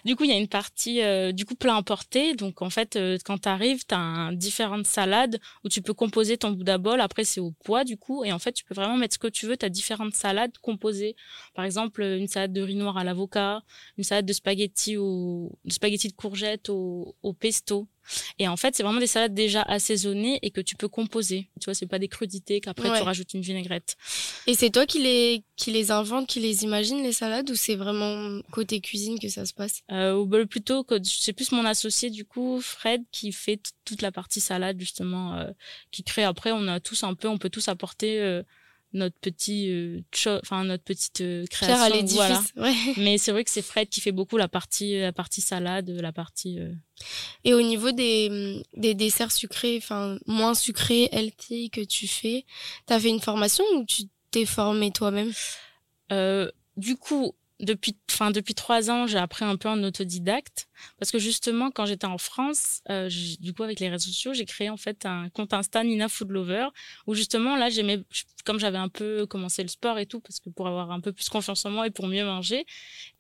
Du 0.04 0.16
coup, 0.16 0.24
il 0.24 0.30
y 0.30 0.32
a 0.32 0.36
une 0.36 0.48
partie 0.48 1.02
euh, 1.02 1.32
du 1.32 1.44
coup 1.44 1.54
plat 1.54 1.76
emporté. 1.76 2.34
Donc 2.34 2.62
en 2.62 2.70
fait, 2.70 2.96
euh, 2.96 3.18
quand 3.24 3.38
tu 3.38 3.48
arrives, 3.48 3.84
tu 3.86 3.94
as 3.94 4.30
différentes 4.32 4.86
salades 4.86 5.40
où 5.64 5.68
tu 5.68 5.82
peux 5.82 5.94
composer 5.94 6.38
ton 6.38 6.50
Bouddha 6.50 6.78
bol. 6.78 7.00
Après, 7.00 7.24
c'est 7.24 7.40
au 7.40 7.52
poids 7.64 7.84
du 7.84 7.96
coup. 7.96 8.24
Et 8.24 8.32
en 8.32 8.38
fait, 8.38 8.52
tu 8.52 8.64
peux 8.64 8.74
vraiment 8.74 8.96
mettre 8.96 9.14
ce 9.14 9.18
que 9.18 9.28
tu 9.28 9.46
veux. 9.46 9.56
Tu 9.56 9.66
as 9.66 9.70
différentes 9.70 10.14
salades 10.14 10.56
composées. 10.58 11.16
Par 11.54 11.64
exemple, 11.64 12.02
une 12.02 12.28
salade 12.28 12.52
de 12.52 12.62
riz 12.62 12.76
noir 12.76 12.96
à 12.96 13.04
l'avocat, 13.04 13.62
une 13.96 14.04
salade 14.04 14.26
de 14.26 14.32
spaghettis 14.32 14.96
au 14.96 15.52
de 15.64 15.72
spaghettis 15.72 16.08
de 16.08 16.14
courgettes 16.14 16.68
au, 16.68 17.16
au 17.22 17.32
pesto. 17.32 17.88
Et 18.38 18.48
en 18.48 18.56
fait, 18.56 18.74
c'est 18.74 18.82
vraiment 18.82 19.00
des 19.00 19.06
salades 19.06 19.34
déjà 19.34 19.62
assaisonnées 19.62 20.38
et 20.42 20.50
que 20.50 20.60
tu 20.60 20.76
peux 20.76 20.88
composer. 20.88 21.48
Tu 21.60 21.66
vois, 21.66 21.74
c'est 21.74 21.86
pas 21.86 21.98
des 21.98 22.08
crudités 22.08 22.60
qu'après 22.60 22.96
tu 22.96 23.02
rajoutes 23.02 23.34
une 23.34 23.42
vinaigrette. 23.42 23.96
Et 24.46 24.54
c'est 24.54 24.70
toi 24.70 24.86
qui 24.86 25.00
les 25.00 25.44
qui 25.56 25.70
les 25.72 25.90
invente, 25.90 26.28
qui 26.28 26.40
les 26.40 26.64
imagine 26.64 27.02
les 27.02 27.12
salades 27.12 27.50
ou 27.50 27.54
c'est 27.54 27.76
vraiment 27.76 28.40
côté 28.50 28.80
cuisine 28.80 29.18
que 29.18 29.28
ça 29.28 29.44
se 29.44 29.52
passe? 29.52 29.82
Euh, 29.90 30.14
Ou 30.14 30.26
bah, 30.26 30.44
plutôt 30.46 30.84
que 30.84 30.94
c'est 31.02 31.32
plus 31.32 31.52
mon 31.52 31.64
associé 31.64 32.10
du 32.10 32.24
coup, 32.24 32.60
Fred, 32.60 33.02
qui 33.10 33.32
fait 33.32 33.60
toute 33.84 34.02
la 34.02 34.12
partie 34.12 34.40
salade 34.40 34.78
justement, 34.78 35.34
euh, 35.34 35.50
qui 35.90 36.04
crée. 36.04 36.24
Après, 36.24 36.52
on 36.52 36.68
a 36.68 36.80
tous 36.80 37.02
un 37.02 37.14
peu, 37.14 37.28
on 37.28 37.38
peut 37.38 37.50
tous 37.50 37.68
apporter. 37.68 38.20
Euh, 38.20 38.42
notre 38.92 39.18
petit 39.18 39.70
euh, 39.70 40.00
enfin 40.42 40.64
notre 40.64 40.84
petite 40.84 41.20
euh, 41.20 41.44
création 41.50 42.06
voilà. 42.06 42.42
Ouais. 42.56 42.74
mais 42.96 43.18
c'est 43.18 43.32
vrai 43.32 43.44
que 43.44 43.50
c'est 43.50 43.62
Fred 43.62 43.88
qui 43.88 44.00
fait 44.00 44.12
beaucoup 44.12 44.36
la 44.38 44.48
partie 44.48 44.98
la 44.98 45.12
partie 45.12 45.42
salade 45.42 45.90
la 45.90 46.12
partie 46.12 46.58
euh, 46.58 46.72
et 47.44 47.52
au 47.52 47.60
niveau 47.60 47.92
des 47.92 48.62
des 48.74 48.94
desserts 48.94 49.32
sucrés 49.32 49.76
enfin 49.76 50.18
moins 50.26 50.54
sucrés 50.54 51.08
healthy 51.12 51.68
que 51.68 51.82
tu 51.82 52.08
fais 52.08 52.46
t'as 52.86 52.98
fait 52.98 53.10
une 53.10 53.20
formation 53.20 53.64
ou 53.76 53.84
tu 53.84 54.04
t'es 54.30 54.44
formé 54.44 54.90
toi-même? 54.90 55.32
Euh, 56.12 56.50
du 56.76 56.96
coup 56.96 57.34
depuis, 57.60 57.96
enfin 58.10 58.30
depuis 58.30 58.54
trois 58.54 58.90
ans, 58.90 59.06
j'ai 59.06 59.18
appris 59.18 59.44
un 59.44 59.56
peu 59.56 59.68
en 59.68 59.82
autodidacte 59.82 60.67
parce 60.98 61.10
que 61.10 61.18
justement, 61.18 61.70
quand 61.70 61.86
j'étais 61.86 62.06
en 62.06 62.18
France, 62.18 62.80
euh, 62.90 63.08
du 63.40 63.52
coup 63.52 63.62
avec 63.62 63.80
les 63.80 63.88
réseaux 63.88 64.10
sociaux, 64.10 64.32
j'ai 64.32 64.44
créé 64.44 64.70
en 64.70 64.76
fait 64.76 65.06
un 65.06 65.28
compte 65.30 65.52
Insta 65.52 65.84
Nina 65.84 66.08
Food 66.08 66.30
Lover 66.30 66.68
où 67.06 67.14
justement 67.14 67.56
là, 67.56 67.70
j'aimais, 67.70 68.02
comme 68.44 68.58
j'avais 68.58 68.78
un 68.78 68.88
peu 68.88 69.26
commencé 69.26 69.62
le 69.62 69.68
sport 69.68 69.98
et 69.98 70.06
tout, 70.06 70.20
parce 70.20 70.40
que 70.40 70.50
pour 70.50 70.68
avoir 70.68 70.90
un 70.90 71.00
peu 71.00 71.12
plus 71.12 71.28
confiance 71.28 71.64
en 71.64 71.70
moi 71.70 71.86
et 71.86 71.90
pour 71.90 72.06
mieux 72.06 72.24
manger, 72.24 72.66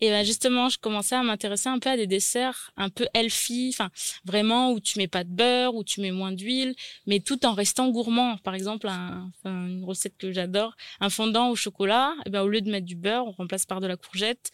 et 0.00 0.10
ben 0.10 0.24
justement, 0.24 0.68
je 0.68 0.78
commençais 0.78 1.16
à 1.16 1.22
m'intéresser 1.22 1.68
un 1.68 1.78
peu 1.78 1.90
à 1.90 1.96
des 1.96 2.06
desserts 2.06 2.72
un 2.76 2.88
peu 2.88 3.06
healthy, 3.14 3.70
enfin 3.72 3.90
vraiment 4.24 4.72
où 4.72 4.80
tu 4.80 4.98
mets 4.98 5.08
pas 5.08 5.24
de 5.24 5.30
beurre, 5.30 5.74
où 5.74 5.84
tu 5.84 6.00
mets 6.00 6.10
moins 6.10 6.32
d'huile, 6.32 6.74
mais 7.06 7.20
tout 7.20 7.44
en 7.46 7.52
restant 7.52 7.88
gourmand. 7.88 8.38
Par 8.38 8.54
exemple, 8.54 8.88
un, 8.88 9.30
une 9.44 9.84
recette 9.84 10.16
que 10.16 10.32
j'adore, 10.32 10.76
un 11.00 11.10
fondant 11.10 11.50
au 11.50 11.56
chocolat, 11.56 12.14
et 12.26 12.30
ben 12.30 12.42
au 12.42 12.48
lieu 12.48 12.60
de 12.60 12.70
mettre 12.70 12.86
du 12.86 12.96
beurre, 12.96 13.26
on 13.26 13.32
remplace 13.32 13.66
par 13.66 13.80
de 13.80 13.86
la 13.86 13.96
courgette 13.96 14.50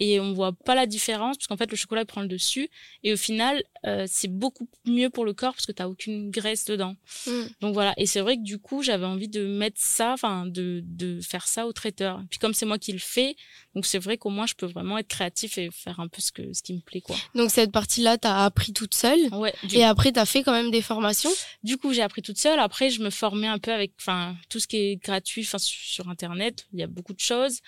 et 0.00 0.20
on 0.20 0.32
voit 0.32 0.52
pas 0.52 0.74
la 0.74 0.86
différence 0.86 1.36
parce 1.36 1.46
qu'en 1.46 1.56
fait 1.56 1.70
le 1.70 1.76
chocolat 1.76 2.04
prend 2.04 2.20
le 2.20 2.28
dessus 2.28 2.68
et 3.02 3.12
au 3.12 3.16
final 3.16 3.62
euh, 3.86 4.06
c'est 4.08 4.28
beaucoup 4.28 4.68
mieux 4.86 5.10
pour 5.10 5.24
le 5.24 5.32
corps 5.32 5.54
parce 5.54 5.66
que 5.66 5.72
tu 5.72 5.82
aucune 5.82 6.30
graisse 6.30 6.64
dedans. 6.64 6.96
Mm. 7.26 7.42
Donc 7.60 7.74
voilà 7.74 7.94
et 7.96 8.06
c'est 8.06 8.20
vrai 8.20 8.36
que 8.36 8.42
du 8.42 8.58
coup 8.58 8.82
j'avais 8.82 9.06
envie 9.06 9.28
de 9.28 9.46
mettre 9.46 9.80
ça 9.80 10.12
enfin 10.12 10.46
de, 10.46 10.82
de 10.84 11.20
faire 11.20 11.46
ça 11.46 11.66
au 11.66 11.72
traiteur. 11.72 12.22
Puis 12.30 12.38
comme 12.38 12.54
c'est 12.54 12.66
moi 12.66 12.78
qui 12.78 12.92
le 12.92 12.98
fais 12.98 13.36
donc 13.74 13.86
c'est 13.86 13.98
vrai 13.98 14.18
qu'au 14.18 14.30
moins 14.30 14.46
je 14.46 14.54
peux 14.54 14.66
vraiment 14.66 14.98
être 14.98 15.08
créatif 15.08 15.58
et 15.58 15.70
faire 15.72 16.00
un 16.00 16.08
peu 16.08 16.20
ce 16.20 16.32
que 16.32 16.52
ce 16.52 16.62
qui 16.62 16.74
me 16.74 16.80
plaît 16.80 17.00
quoi. 17.00 17.16
Donc 17.34 17.50
cette 17.50 17.72
partie 17.72 18.02
là 18.02 18.18
tu 18.18 18.28
as 18.28 18.44
appris 18.44 18.72
toute 18.72 18.94
seule 18.94 19.28
ouais, 19.32 19.54
et 19.72 19.84
après 19.84 20.12
tu 20.12 20.18
as 20.18 20.26
fait 20.26 20.42
quand 20.42 20.52
même 20.52 20.70
des 20.70 20.82
formations? 20.82 21.30
Du 21.62 21.76
coup 21.76 21.92
j'ai 21.92 22.02
appris 22.02 22.22
toute 22.22 22.38
seule 22.38 22.58
après 22.58 22.90
je 22.90 23.00
me 23.02 23.10
formais 23.10 23.48
un 23.48 23.58
peu 23.58 23.72
avec 23.72 23.92
enfin 24.00 24.36
tout 24.48 24.60
ce 24.60 24.66
qui 24.66 24.76
est 24.76 24.96
gratuit 24.96 25.42
enfin 25.42 25.58
sur 25.58 26.08
internet, 26.08 26.66
il 26.72 26.80
y 26.80 26.82
a 26.82 26.86
beaucoup 26.86 27.12
de 27.12 27.20
choses. 27.20 27.60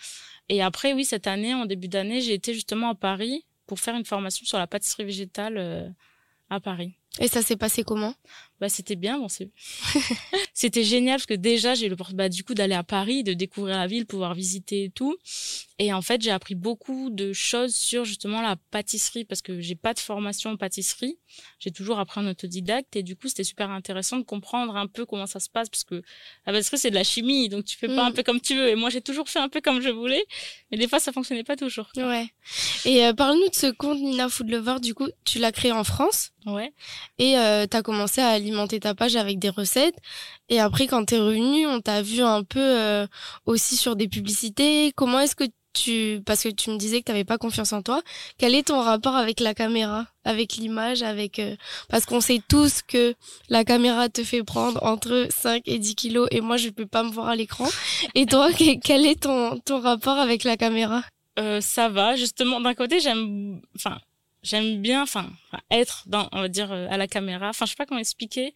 Et 0.51 0.63
après, 0.63 0.93
oui, 0.93 1.05
cette 1.05 1.29
année, 1.29 1.55
en 1.55 1.65
début 1.65 1.87
d'année, 1.87 2.21
j'ai 2.21 2.35
été 2.35 2.53
justement 2.55 2.91
à 2.91 2.95
Paris 2.97 3.47
pour 3.69 3.79
faire 3.79 3.95
une 3.95 4.05
formation 4.05 4.45
sur 4.45 4.59
la 4.59 4.67
pâtisserie 4.67 5.05
végétale 5.05 5.57
euh, 5.57 5.89
à 6.51 6.59
Paris. 6.59 6.99
Et 7.19 7.27
ça 7.27 7.43
s'est 7.43 7.57
passé 7.57 7.83
comment? 7.83 8.15
Bah 8.61 8.69
c'était 8.69 8.95
bien, 8.95 9.19
bon 9.19 9.29
c'est 9.29 9.51
c'était 10.55 10.85
génial 10.85 11.17
parce 11.17 11.27
que 11.27 11.35
déjà 11.35 11.75
j'ai 11.75 11.87
eu 11.87 11.89
le 11.89 11.97
bah, 12.15 12.29
du 12.29 12.45
coup 12.45 12.55
d'aller 12.55 12.75
à 12.75 12.85
Paris, 12.85 13.25
de 13.25 13.33
découvrir 13.33 13.77
la 13.77 13.87
ville, 13.87 14.07
pouvoir 14.07 14.35
visiter 14.35 14.85
et 14.85 14.91
tout. 14.91 15.17
Et 15.79 15.95
en 15.95 16.03
fait, 16.03 16.21
j'ai 16.21 16.31
appris 16.31 16.55
beaucoup 16.55 17.09
de 17.09 17.33
choses 17.33 17.75
sur 17.75 18.05
justement 18.05 18.43
la 18.43 18.57
pâtisserie 18.71 19.25
parce 19.25 19.41
que 19.41 19.61
j'ai 19.63 19.77
pas 19.77 19.95
de 19.95 19.99
formation 19.99 20.51
en 20.51 20.57
pâtisserie. 20.59 21.19
J'ai 21.59 21.71
toujours 21.71 21.99
appris 21.99 22.21
en 22.21 22.27
autodidacte 22.27 22.97
et 22.97 23.03
du 23.03 23.17
coup, 23.17 23.29
c'était 23.29 23.45
super 23.45 23.71
intéressant 23.71 24.19
de 24.19 24.25
comprendre 24.25 24.77
un 24.77 24.87
peu 24.87 25.07
comment 25.07 25.25
ça 25.25 25.41
se 25.41 25.49
passe 25.49 25.71
parce 25.71 25.85
que 25.85 26.03
la 26.47 26.53
pâtisserie 26.53 26.77
c'est 26.77 26.91
de 26.91 26.97
la 26.97 27.05
chimie, 27.05 27.49
donc 27.49 27.65
tu 27.65 27.79
fais 27.79 27.89
pas 27.89 28.05
un 28.05 28.11
mm. 28.11 28.15
peu 28.15 28.23
comme 28.23 28.43
tu 28.43 28.57
veux. 28.57 28.69
Et 28.69 28.75
moi, 28.75 28.91
j'ai 28.91 29.01
toujours 29.01 29.31
fait 29.31 29.39
un 29.39 29.49
peu 29.49 29.63
comme 29.63 29.81
je 29.81 29.89
voulais, 29.89 30.27
mais 30.71 30.77
des 30.77 30.87
fois 30.87 31.01
ça 31.01 31.13
fonctionnait 31.13 31.45
pas 31.45 31.57
toujours. 31.57 31.89
Ouais. 31.97 32.29
Et 32.85 33.07
euh, 33.07 33.15
parle-nous 33.15 33.49
de 33.49 33.55
ce 33.55 33.71
compte 33.71 33.99
Nina 34.01 34.29
Food 34.29 34.51
Lover. 34.51 34.81
Du 34.83 34.93
coup, 34.93 35.09
tu 35.25 35.39
l'as 35.39 35.51
créé 35.51 35.73
en 35.73 35.85
France? 35.85 36.33
Ouais. 36.45 36.75
Et 37.19 37.39
euh, 37.39 37.67
tu 37.71 37.77
as 37.77 37.83
commencé 37.83 38.21
à 38.21 38.29
alimenter 38.29 38.81
ta 38.81 38.95
page 38.95 39.17
avec 39.17 39.39
des 39.39 39.51
recettes. 39.51 39.97
Et 40.49 40.61
après, 40.61 40.87
quand 40.87 41.05
tu 41.05 41.15
es 41.15 41.19
revenu, 41.19 41.67
on 41.67 41.81
t'a 41.81 42.03
vu 42.03 42.23
un 42.23 42.43
peu 42.43 42.61
euh, 42.61 43.07
aussi 43.47 43.77
sur 43.77 43.97
des 43.97 44.09
publicités. 44.09 44.93
Comment 44.97 45.21
est-ce 45.21 45.37
que 45.37 45.45
tu 45.73 46.21
parce 46.27 46.43
que 46.43 46.49
tu 46.49 46.71
me 46.71 46.77
disais 46.77 47.01
que 47.01 47.05
tu 47.07 47.13
n'avais 47.13 47.25
pas 47.25 47.39
confiance 47.39 47.73
en 47.73 47.83
toi. 47.83 48.03
Quel 48.39 48.55
est 48.55 48.69
ton 48.69 48.81
rapport 48.81 49.15
avec 49.15 49.41
la 49.41 49.55
caméra, 49.55 50.07
avec 50.25 50.55
l'image, 50.55 51.03
avec 51.03 51.39
euh, 51.39 51.57
parce 51.89 52.07
qu'on 52.07 52.21
sait 52.21 52.43
tous 52.49 52.83
que 52.83 53.15
la 53.49 53.65
caméra 53.65 54.09
te 54.09 54.25
fait 54.25 54.43
prendre 54.43 54.83
entre 54.83 55.29
5 55.31 55.63
et 55.67 55.79
10 55.79 55.95
kilos 55.95 56.29
et 56.31 56.41
moi 56.41 56.57
je 56.57 56.71
peux 56.71 56.87
pas 56.87 57.03
me 57.03 57.11
voir 57.11 57.29
à 57.29 57.37
l'écran. 57.37 57.69
Et 58.15 58.27
toi, 58.27 58.51
quel 58.85 59.07
est 59.07 59.23
ton 59.23 59.59
ton 59.61 59.81
rapport 59.81 60.19
avec 60.19 60.45
la 60.45 60.57
caméra? 60.57 61.03
Euh, 61.39 61.61
Ça 61.61 61.89
va, 61.89 62.17
justement. 62.17 62.61
D'un 62.61 62.75
côté, 62.75 63.01
j'aime, 63.01 63.61
enfin, 63.77 63.99
j'aime 64.43 64.81
bien, 64.81 65.03
enfin, 65.03 65.31
être 65.71 66.05
dans, 66.07 66.29
on 66.33 66.43
va 66.43 66.49
dire, 66.49 66.73
euh, 66.73 66.87
à 66.91 66.97
la 66.97 67.07
caméra. 67.07 67.49
Enfin, 67.51 67.67
je 67.67 67.71
sais 67.71 67.77
pas 67.77 67.87
comment 67.87 68.01
expliquer. 68.01 68.55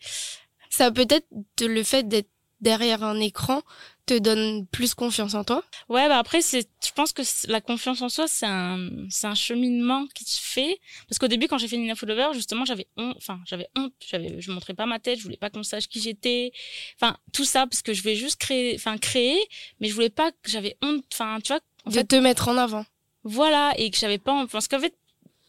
Ça 0.70 0.90
peut 0.90 1.06
être 1.08 1.28
le 1.60 1.82
fait 1.82 2.08
d'être 2.08 2.28
derrière 2.60 3.04
un 3.04 3.20
écran 3.20 3.62
te 4.06 4.18
donne 4.18 4.66
plus 4.66 4.94
confiance 4.94 5.34
en 5.34 5.44
toi? 5.44 5.62
Ouais, 5.88 6.08
bah 6.08 6.18
après 6.18 6.42
c'est 6.42 6.68
je 6.84 6.92
pense 6.92 7.12
que 7.12 7.22
la 7.48 7.60
confiance 7.60 8.02
en 8.02 8.08
soi 8.08 8.26
c'est 8.28 8.46
un 8.46 8.90
c'est 9.08 9.26
un 9.26 9.34
cheminement 9.34 10.06
qui 10.14 10.24
se 10.24 10.40
fait 10.40 10.80
parce 11.08 11.18
qu'au 11.18 11.28
début 11.28 11.46
quand 11.48 11.58
j'ai 11.58 11.68
fait 11.68 11.76
Nina 11.76 11.94
Follower, 11.94 12.34
justement, 12.34 12.64
j'avais 12.64 12.88
honte 12.96 13.16
enfin, 13.16 13.40
j'avais 13.46 13.68
honte, 13.76 13.92
j'avais 14.06 14.40
je 14.40 14.50
montrais 14.50 14.74
pas 14.74 14.86
ma 14.86 14.98
tête, 14.98 15.18
je 15.18 15.24
voulais 15.24 15.36
pas 15.36 15.50
qu'on 15.50 15.62
sache 15.62 15.88
qui 15.88 16.00
j'étais. 16.00 16.52
Enfin, 17.00 17.16
tout 17.32 17.44
ça 17.44 17.66
parce 17.66 17.82
que 17.82 17.92
je 17.94 18.02
voulais 18.02 18.16
juste 18.16 18.36
créer 18.36 18.74
enfin 18.74 18.98
créer, 18.98 19.38
mais 19.80 19.88
je 19.88 19.94
voulais 19.94 20.10
pas 20.10 20.32
que 20.32 20.50
j'avais 20.50 20.76
honte 20.82 21.04
enfin, 21.12 21.38
tu 21.42 21.52
vois, 21.52 21.60
en 21.86 21.90
de 21.90 22.02
te 22.02 22.16
mettre 22.16 22.48
en 22.48 22.56
avant. 22.56 22.84
Voilà, 23.22 23.72
et 23.78 23.90
que 23.90 23.96
j'avais 23.96 24.18
pas 24.18 24.46
parce 24.50 24.68
qu'en 24.68 24.80
fait 24.80 24.94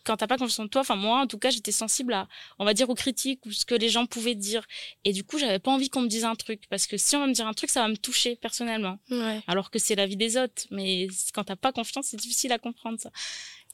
quand 0.05 0.17
t'as 0.17 0.27
pas 0.27 0.37
confiance 0.37 0.59
en 0.59 0.67
toi, 0.67 0.81
enfin 0.81 0.95
moi 0.95 1.21
en 1.21 1.27
tout 1.27 1.37
cas 1.37 1.49
j'étais 1.49 1.71
sensible 1.71 2.13
à, 2.13 2.27
on 2.59 2.65
va 2.65 2.73
dire 2.73 2.89
aux 2.89 2.95
critiques 2.95 3.45
ou 3.45 3.51
ce 3.51 3.65
que 3.65 3.75
les 3.75 3.89
gens 3.89 4.05
pouvaient 4.05 4.35
dire. 4.35 4.65
Et 5.03 5.13
du 5.13 5.23
coup 5.23 5.37
j'avais 5.37 5.59
pas 5.59 5.71
envie 5.71 5.89
qu'on 5.89 6.01
me 6.01 6.07
dise 6.07 6.25
un 6.25 6.35
truc 6.35 6.63
parce 6.69 6.87
que 6.87 6.97
si 6.97 7.15
on 7.15 7.19
va 7.21 7.27
me 7.27 7.33
dire 7.33 7.47
un 7.47 7.53
truc 7.53 7.69
ça 7.69 7.81
va 7.81 7.87
me 7.87 7.97
toucher 7.97 8.37
personnellement. 8.37 8.99
Alors 9.47 9.71
que 9.71 9.79
c'est 9.79 9.95
la 9.95 10.05
vie 10.05 10.17
des 10.17 10.37
autres, 10.37 10.63
mais 10.71 11.07
quand 11.33 11.43
t'as 11.43 11.55
pas 11.55 11.71
confiance 11.71 12.07
c'est 12.07 12.17
difficile 12.17 12.51
à 12.51 12.59
comprendre 12.59 12.99
ça. 12.99 13.11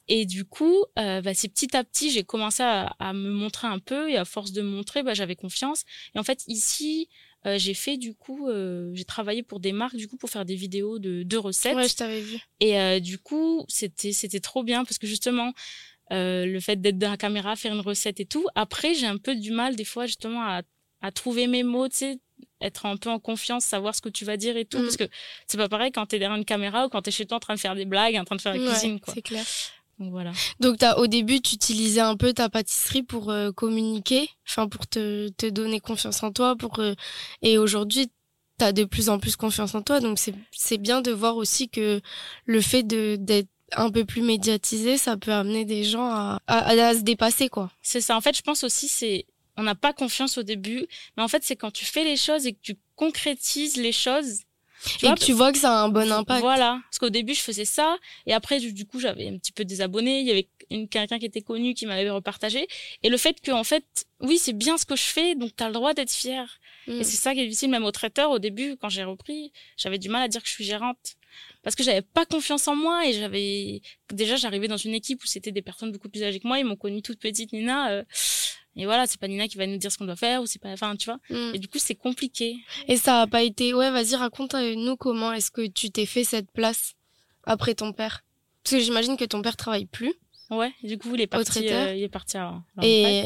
Et 0.08 0.26
du 0.26 0.46
coup, 0.46 0.84
euh, 1.00 1.22
bah, 1.22 1.34
c'est 1.34 1.48
petit 1.48 1.76
à 1.76 1.84
petit, 1.84 2.12
j'ai 2.12 2.24
commencé 2.24 2.64
à, 2.64 3.14
me 3.14 3.30
montrer 3.30 3.68
un 3.68 3.80
peu 3.80 4.10
et 4.10 4.18
à 4.18 4.26
force 4.26 4.52
de 4.52 4.62
montrer, 4.62 5.04
bah, 5.04 5.14
j'avais 5.14 5.36
confiance. 5.36 5.86
Et 6.16 6.20
en 6.20 6.24
fait, 6.24 6.44
ici, 6.48 7.08
euh, 7.46 7.58
j'ai 7.58 7.74
fait 7.74 7.96
du 7.96 8.14
coup, 8.14 8.50
euh, 8.50 8.92
j'ai 8.94 9.06
travaillé 9.06 9.42
pour 9.42 9.60
des 9.60 9.72
marques 9.72 9.96
du 9.96 10.08
coup 10.08 10.18
pour 10.18 10.30
faire 10.30 10.44
des 10.44 10.56
vidéos 10.56 11.00
de, 11.00 11.24
de 11.24 11.38
recettes. 11.38 11.76
Ouais, 11.76 11.88
je 11.88 11.96
t'avais 11.96 12.20
vu. 12.20 12.40
Et 12.60 13.00
du 13.00 13.20
coup, 13.20 13.64
c'était 13.70 14.12
c'était 14.12 14.42
trop 14.42 14.64
bien 14.64 14.84
parce 14.84 14.98
que 14.98 15.08
justement, 15.08 15.54
euh, 16.12 16.46
le 16.46 16.60
fait 16.60 16.76
d'être 16.76 16.98
dans 16.98 17.12
la 17.12 17.18
caméra, 17.18 17.56
faire 17.56 17.74
une 17.74 17.82
recette 17.82 18.20
et 18.20 18.26
tout. 18.26 18.46
Après, 18.56 18.94
j'ai 18.94 19.08
un 19.08 19.18
peu 19.18 19.36
du 19.36 19.52
mal 19.52 19.76
des 19.76 19.86
fois 19.86 20.06
justement 20.06 20.42
à, 20.44 20.62
à 21.02 21.12
trouver 21.12 21.48
mes 21.48 21.64
mots, 21.64 21.88
tu 21.88 21.98
sais, 21.98 22.20
être 22.62 22.86
un 22.86 22.98
peu 22.98 23.10
en 23.10 23.20
confiance, 23.20 23.66
savoir 23.66 23.96
ce 23.96 24.02
que 24.02 24.10
tu 24.10 24.26
vas 24.26 24.38
dire 24.38 24.58
et 24.58 24.66
tout, 24.66 24.80
mm. 24.80 24.84
parce 24.84 24.98
que 24.98 25.10
c'est 25.48 25.58
pas 25.58 25.70
pareil 25.70 25.92
quand 25.92 26.06
t'es 26.06 26.20
derrière 26.20 26.38
une 26.38 26.46
caméra 26.46 26.86
ou 26.86 26.90
quand 26.90 27.02
t'es 27.02 27.12
chez 27.12 27.26
toi 27.26 27.38
en 27.38 27.40
train 27.40 27.56
de 27.56 27.60
faire 27.60 27.76
des 27.76 27.86
blagues, 27.86 28.16
en 28.16 28.24
train 28.24 28.36
de 28.36 28.42
faire 28.42 28.54
la 28.56 28.60
cuisine, 28.72 29.00
quoi. 29.00 29.14
C'est 29.14 29.22
clair. 29.22 29.46
Donc 30.00 30.12
voilà. 30.12 30.32
Donc 30.60 30.82
as, 30.82 30.98
au 30.98 31.08
début, 31.08 31.42
tu 31.42 31.56
utilisais 31.56 32.02
un 32.02 32.18
peu 32.18 32.34
ta 32.34 32.50
pâtisserie 32.50 33.04
pour 33.04 33.30
euh, 33.30 33.52
communiquer, 33.52 34.30
enfin 34.48 34.68
pour 34.68 34.88
te, 34.88 35.30
te 35.30 35.46
donner 35.48 35.80
confiance 35.80 36.24
en 36.24 36.32
toi, 36.32 36.56
pour 36.56 36.80
euh, 36.80 36.94
et 37.42 37.58
aujourd'hui 37.58 38.10
tu 38.58 38.66
as 38.66 38.74
de 38.74 38.84
plus 38.84 39.10
en 39.10 39.20
plus 39.20 39.36
confiance 39.36 39.76
en 39.76 39.82
toi, 39.82 40.00
donc 40.00 40.20
c'est 40.52 40.78
bien 40.78 41.02
de 41.02 41.12
voir 41.12 41.38
aussi 41.38 41.70
que 41.70 42.02
le 42.46 42.62
fait 42.62 42.84
de 42.84 43.16
d'être 43.20 43.50
un 43.76 43.90
peu 43.90 44.06
plus 44.06 44.22
médiatisé, 44.22 44.98
ça 44.98 45.18
peut 45.18 45.32
amener 45.32 45.66
des 45.66 45.84
gens 45.84 46.10
à, 46.10 46.40
à, 46.48 46.94
se 46.94 47.02
dépasser, 47.02 47.50
quoi. 47.50 47.72
C'est 47.82 48.02
ça. 48.02 48.16
En 48.16 48.22
fait, 48.22 48.36
je 48.36 48.42
pense 48.42 48.64
aussi, 48.64 48.88
c'est, 48.88 49.26
on 49.58 49.64
n'a 49.64 49.76
pas 49.76 49.94
confiance 49.94 50.38
au 50.38 50.44
début, 50.44 50.88
mais 51.16 51.24
en 51.24 51.28
fait, 51.28 51.44
c'est 51.44 51.56
quand 51.56 51.72
tu 51.72 51.86
fais 51.86 52.04
les 52.04 52.18
choses 52.18 52.46
et 52.46 52.54
que 52.54 52.60
tu 52.62 52.78
concrétises 52.96 53.78
les 53.78 53.92
choses. 53.92 54.42
Tu 54.98 55.06
et 55.06 55.10
que 55.10 55.20
tu 55.24 55.34
vois 55.34 55.52
que 55.52 55.60
ça 55.60 55.80
a 55.80 55.84
un 55.84 55.90
bon 55.90 56.12
impact. 56.12 56.42
Voilà. 56.42 56.82
Parce 56.90 56.98
qu'au 56.98 57.12
début, 57.12 57.36
je 57.36 57.42
faisais 57.42 57.66
ça. 57.66 57.98
Et 58.26 58.34
après, 58.34 58.60
du 58.60 58.86
coup, 58.88 59.00
j'avais 59.00 59.28
un 59.28 59.38
petit 59.38 59.52
peu 59.52 59.64
des 59.64 59.82
abonnés. 59.82 60.22
Il 60.22 60.28
y 60.28 60.32
avait 60.32 60.48
une, 60.72 60.88
quelqu'un 60.88 61.20
qui 61.20 61.26
était 61.26 61.42
connu 61.42 61.76
qui 61.76 61.86
m'avait 61.86 62.10
repartagé. 62.10 62.68
Et 63.04 63.10
le 63.10 63.18
fait 63.18 63.40
que, 63.42 63.52
en 63.52 63.64
fait, 63.64 63.86
oui, 64.22 64.40
c'est 64.40 64.54
bien 64.54 64.80
ce 64.80 64.86
que 64.86 64.96
je 64.96 65.04
fais, 65.04 65.36
donc 65.36 65.56
tu 65.56 65.64
as 65.64 65.68
le 65.68 65.74
droit 65.74 65.94
d'être 65.94 66.12
fier. 66.12 66.60
Mm. 66.88 67.00
Et 67.00 67.04
c'est 67.04 67.18
ça 67.18 67.34
qui 67.34 67.42
est 67.42 67.46
difficile, 67.46 67.70
même 67.70 67.84
au 67.84 67.92
traiteur. 67.92 68.32
Au 68.32 68.40
début, 68.40 68.76
quand 68.78 68.90
j'ai 68.90 69.04
repris, 69.04 69.52
j'avais 69.78 70.00
du 70.00 70.10
mal 70.10 70.24
à 70.24 70.28
dire 70.28 70.42
que 70.42 70.48
je 70.48 70.54
suis 70.54 70.66
gérante 70.66 71.16
parce 71.64 71.76
que 71.76 71.84
j'avais 71.84 72.02
pas 72.02 72.26
confiance 72.26 72.68
en 72.68 72.76
moi 72.76 73.08
et 73.08 73.14
j'avais 73.14 73.82
déjà 74.14 74.36
j'arrivais 74.36 74.68
dans 74.68 74.78
une 74.78 74.94
équipe 74.94 75.24
où 75.24 75.28
c'était 75.28 75.52
des 75.52 75.62
personnes 75.62 75.92
beaucoup 75.92 76.10
plus 76.10 76.24
âgées 76.24 76.40
que 76.40 76.48
moi. 76.48 76.60
Ils 76.60 76.66
m'ont 76.66 76.76
connue 76.76 77.02
toute 77.02 77.20
petite 77.20 77.54
Nina 77.54 77.92
euh, 77.92 78.04
et 78.76 78.86
voilà 78.86 79.08
c'est 79.08 79.20
pas 79.20 79.28
Nina 79.28 79.48
qui 79.48 79.58
va 79.58 79.68
nous 79.68 79.78
dire 79.78 79.92
ce 79.92 79.98
qu'on 79.98 80.06
doit 80.06 80.16
faire 80.16 80.42
ou 80.42 80.46
c'est 80.46 80.62
pas 80.62 80.70
enfin 80.70 80.96
tu 80.96 81.06
vois. 81.06 81.20
Mm. 81.30 81.56
et 81.56 81.60
du 81.60 81.68
coup 81.68 81.80
c'est 81.80 81.96
compliqué. 81.96 82.58
Et 82.88 82.98
ça 82.98 83.22
a 83.22 83.28
pas 83.28 83.44
été 83.44 83.74
ouais 83.74 83.92
vas-y 83.92 84.16
raconte 84.16 84.54
nous 84.54 84.96
comment 84.98 85.34
est-ce 85.34 85.52
que 85.52 85.68
tu 85.68 85.92
t'es 85.92 86.06
fait 86.06 86.24
cette 86.24 86.52
place 86.52 86.94
après 87.44 87.76
ton 87.76 87.94
père? 87.94 88.24
Parce 88.64 88.76
que 88.76 88.80
j'imagine 88.82 89.18
que 89.18 89.26
ton 89.26 89.42
père 89.42 89.58
travaille 89.58 89.88
plus 89.88 90.14
Ouais, 90.52 90.74
du 90.84 90.98
coup, 90.98 91.16
il 91.16 91.22
est 91.22 91.28
parti, 91.28 91.70
euh, 91.70 91.96
il 91.96 92.04
est 92.04 92.10
parti 92.10 92.36
à, 92.36 92.62
Et, 92.84 93.24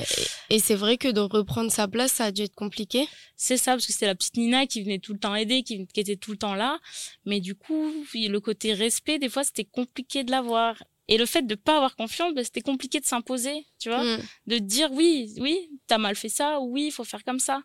et 0.51 0.59
c'est 0.59 0.75
vrai 0.75 0.97
que 0.97 1.07
de 1.07 1.21
reprendre 1.21 1.71
sa 1.71 1.87
place, 1.87 2.11
ça 2.11 2.25
a 2.25 2.31
dû 2.31 2.43
être 2.43 2.53
compliqué. 2.53 3.07
C'est 3.35 3.57
ça, 3.57 3.71
parce 3.71 3.87
que 3.87 3.93
c'était 3.93 4.05
la 4.05 4.13
petite 4.13 4.37
Nina 4.37 4.67
qui 4.67 4.83
venait 4.83 4.99
tout 4.99 5.11
le 5.11 5.17
temps 5.17 5.33
aider, 5.33 5.63
qui, 5.63 5.87
qui 5.87 5.99
était 5.99 6.17
tout 6.17 6.31
le 6.31 6.37
temps 6.37 6.53
là. 6.53 6.79
Mais 7.25 7.39
du 7.39 7.55
coup, 7.55 7.91
le 8.13 8.37
côté 8.37 8.73
respect, 8.73 9.17
des 9.17 9.27
fois, 9.27 9.43
c'était 9.43 9.65
compliqué 9.65 10.23
de 10.23 10.29
l'avoir. 10.29 10.83
Et 11.07 11.17
le 11.17 11.25
fait 11.25 11.41
de 11.41 11.55
pas 11.55 11.77
avoir 11.77 11.95
confiance, 11.95 12.33
ben, 12.35 12.43
c'était 12.43 12.61
compliqué 12.61 12.99
de 12.99 13.05
s'imposer, 13.05 13.65
tu 13.79 13.89
vois, 13.89 14.03
mm. 14.03 14.19
de 14.45 14.57
dire 14.59 14.91
oui, 14.91 15.33
oui, 15.37 15.71
t'as 15.87 15.97
mal 15.97 16.15
fait 16.15 16.29
ça, 16.29 16.59
ou 16.59 16.73
oui, 16.73 16.85
il 16.87 16.91
faut 16.91 17.03
faire 17.03 17.23
comme 17.23 17.39
ça. 17.39 17.61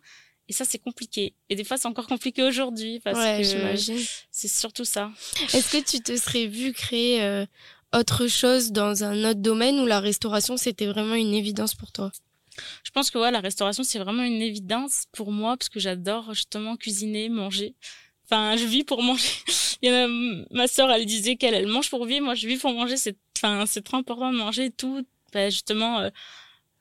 Et 0.47 0.53
ça, 0.53 0.65
c'est 0.65 0.79
compliqué. 0.79 1.35
Et 1.49 1.55
des 1.55 1.63
fois, 1.63 1.77
c'est 1.77 1.87
encore 1.87 2.07
compliqué 2.07 2.43
aujourd'hui 2.43 2.99
parce 2.99 3.17
ouais, 3.17 3.43
j'imagine. 3.43 3.99
c'est 4.31 4.47
surtout 4.47 4.85
ça. 4.85 5.11
Est-ce 5.53 5.71
que 5.71 5.83
tu 5.83 6.01
te 6.01 6.17
serais 6.17 6.47
vu 6.47 6.73
créer 6.73 7.21
euh, 7.21 7.45
autre 7.93 8.27
chose 8.27 8.71
dans 8.71 9.03
un 9.03 9.29
autre 9.29 9.41
domaine 9.41 9.79
où 9.79 9.85
la 9.85 9.99
restauration, 9.99 10.57
c'était 10.57 10.87
vraiment 10.87 11.15
une 11.15 11.33
évidence 11.33 11.75
pour 11.75 11.91
toi? 11.91 12.11
Je 12.83 12.91
pense 12.91 13.09
que 13.09 13.17
ouais, 13.17 13.31
la 13.31 13.39
restauration, 13.39 13.83
c'est 13.83 13.99
vraiment 13.99 14.23
une 14.23 14.41
évidence 14.41 15.05
pour 15.11 15.31
moi 15.31 15.57
parce 15.57 15.69
que 15.69 15.79
j'adore 15.79 16.33
justement 16.33 16.75
cuisiner, 16.75 17.29
manger. 17.29 17.75
enfin, 18.25 18.55
je 18.57 18.65
vis 18.65 18.83
pour 18.83 19.01
manger. 19.03 19.29
ma 20.51 20.67
sœur, 20.67 20.91
elle 20.91 21.05
disait 21.05 21.35
qu'elle, 21.35 21.53
elle 21.53 21.67
mange 21.67 21.89
pour 21.89 22.05
vivre. 22.05 22.25
Moi, 22.25 22.35
je 22.35 22.47
vis 22.47 22.57
pour 22.57 22.73
manger. 22.73 22.97
C'est, 22.97 23.17
enfin, 23.37 23.65
c'est 23.65 23.81
trop 23.81 23.97
important 23.97 24.31
de 24.31 24.37
manger 24.37 24.71
tout. 24.71 25.05
Ben, 25.33 25.49
justement, 25.49 25.99
euh, 25.99 26.09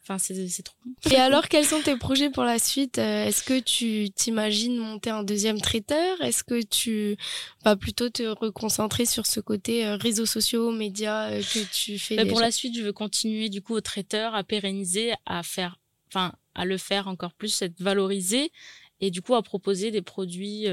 Enfin, 0.03 0.19
c'est 0.19 0.63
trop 0.63 0.77
Et 1.11 1.17
alors, 1.17 1.49
quels 1.49 1.67
sont 1.67 1.81
tes 1.83 1.95
projets 1.97 2.31
pour 2.31 2.45
la 2.45 2.59
suite? 2.59 2.99
Euh, 2.99 3.27
Est-ce 3.27 3.45
que 3.45 3.61
tu 3.61 4.11
t'imagines 4.11 4.77
monter 4.79 5.11
un 5.11 5.23
deuxième 5.23 5.61
traiteur? 5.61 6.21
Est-ce 6.23 6.43
que 6.43 6.63
tu 6.63 7.17
vas 7.65 7.77
plutôt 7.77 8.09
te 8.09 8.23
reconcentrer 8.23 9.05
sur 9.05 9.27
ce 9.27 9.41
côté 9.41 9.87
euh, 9.87 9.97
réseaux 9.97 10.27
sociaux, 10.27 10.73
médias 10.73 11.31
euh, 11.31 11.43
que 11.43 11.61
tu 11.71 11.99
fais 11.99 12.17
bah, 12.17 12.25
Pour 12.25 12.41
la 12.41 12.51
suite, 12.51 12.77
je 12.77 12.83
veux 12.83 12.95
continuer 12.95 13.51
du 13.51 13.61
coup 13.61 13.75
au 13.75 13.83
traiteur, 13.83 14.35
à 14.35 14.43
pérenniser, 14.43 15.13
à 15.27 15.43
faire, 15.43 15.79
enfin, 16.09 16.33
à 16.55 16.65
le 16.65 16.79
faire 16.79 17.07
encore 17.07 17.35
plus, 17.35 17.61
être 17.61 17.81
valorisé 17.81 18.53
et 19.01 19.11
du 19.11 19.21
coup 19.21 19.35
à 19.35 19.43
proposer 19.43 19.91
des 19.91 20.03
produits 20.03 20.67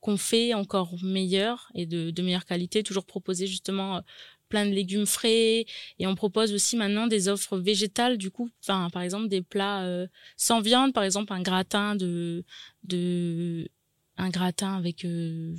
qu'on 0.00 0.16
fait 0.16 0.54
encore 0.54 0.94
meilleurs 1.02 1.70
et 1.74 1.86
de, 1.86 2.10
de 2.10 2.22
meilleure 2.22 2.44
qualité, 2.44 2.82
toujours 2.82 3.04
proposer 3.04 3.46
justement 3.46 4.02
plein 4.48 4.66
de 4.66 4.70
légumes 4.70 5.06
frais 5.06 5.66
et 5.98 6.06
on 6.06 6.14
propose 6.14 6.52
aussi 6.52 6.76
maintenant 6.76 7.06
des 7.06 7.28
offres 7.28 7.58
végétales 7.58 8.18
du 8.18 8.30
coup 8.30 8.50
enfin 8.62 8.88
par 8.90 9.02
exemple 9.02 9.28
des 9.28 9.42
plats 9.42 9.82
euh, 9.84 10.06
sans 10.36 10.60
viande 10.60 10.92
par 10.92 11.04
exemple 11.04 11.32
un 11.32 11.42
gratin 11.42 11.94
de 11.96 12.44
de 12.84 13.68
un 14.16 14.30
gratin 14.30 14.76
avec 14.76 15.04
euh, 15.04 15.54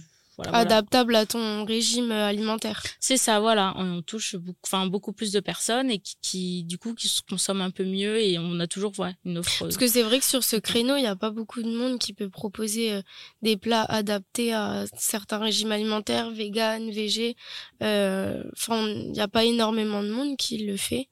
adaptable 0.48 1.16
à 1.16 1.26
ton 1.26 1.66
régime 1.66 2.12
alimentaire. 2.12 2.84
C'est 3.00 3.18
ça, 3.18 3.40
voilà. 3.40 3.74
On 3.78 4.02
touche 4.02 4.36
beaucoup, 4.36 4.60
enfin, 4.66 4.88
beaucoup 4.88 5.14
plus 5.14 5.32
de 5.32 5.40
personnes 5.40 5.90
et 5.92 6.02
qui, 6.22 6.64
du 6.64 6.78
coup, 6.78 6.94
qui 6.94 7.08
se 7.08 7.22
consomment 7.28 7.62
un 7.62 7.72
peu 7.72 7.84
mieux 7.84 8.20
et 8.22 8.38
on 8.40 8.60
a 8.60 8.68
toujours 8.68 8.98
ouais, 9.00 9.16
une 9.26 9.38
offre. 9.40 9.60
Parce 9.60 9.78
que 9.78 9.88
c'est 9.88 10.04
vrai 10.04 10.20
que 10.20 10.26
sur 10.26 10.44
ce 10.44 10.56
créneau, 10.56 10.96
il 10.96 11.02
n'y 11.02 11.08
a 11.08 11.16
pas 11.16 11.32
beaucoup 11.32 11.62
de 11.62 11.70
monde 11.70 12.00
qui 12.00 12.14
peut 12.14 12.30
proposer 12.30 12.94
euh, 12.94 13.02
des 13.42 13.58
plats 13.58 13.84
adaptés 13.84 14.54
à 14.54 14.86
certains 14.98 15.40
régimes 15.40 15.72
alimentaires, 15.72 16.32
vegan, 16.32 16.90
végé. 16.90 17.36
Euh, 17.84 18.44
enfin, 18.54 18.88
il 18.88 19.12
n'y 19.12 19.22
a 19.22 19.28
pas 19.28 19.46
énormément 19.46 20.04
de 20.04 20.10
monde 20.10 20.38
qui 20.38 20.58
le 20.66 20.78
fait. 20.78 21.10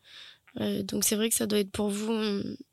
Euh, 0.60 0.84
donc 0.84 1.04
c'est 1.04 1.16
vrai 1.16 1.30
que 1.30 1.36
ça 1.36 1.46
doit 1.46 1.60
être 1.60 1.72
pour 1.72 1.90
vous 1.90 2.12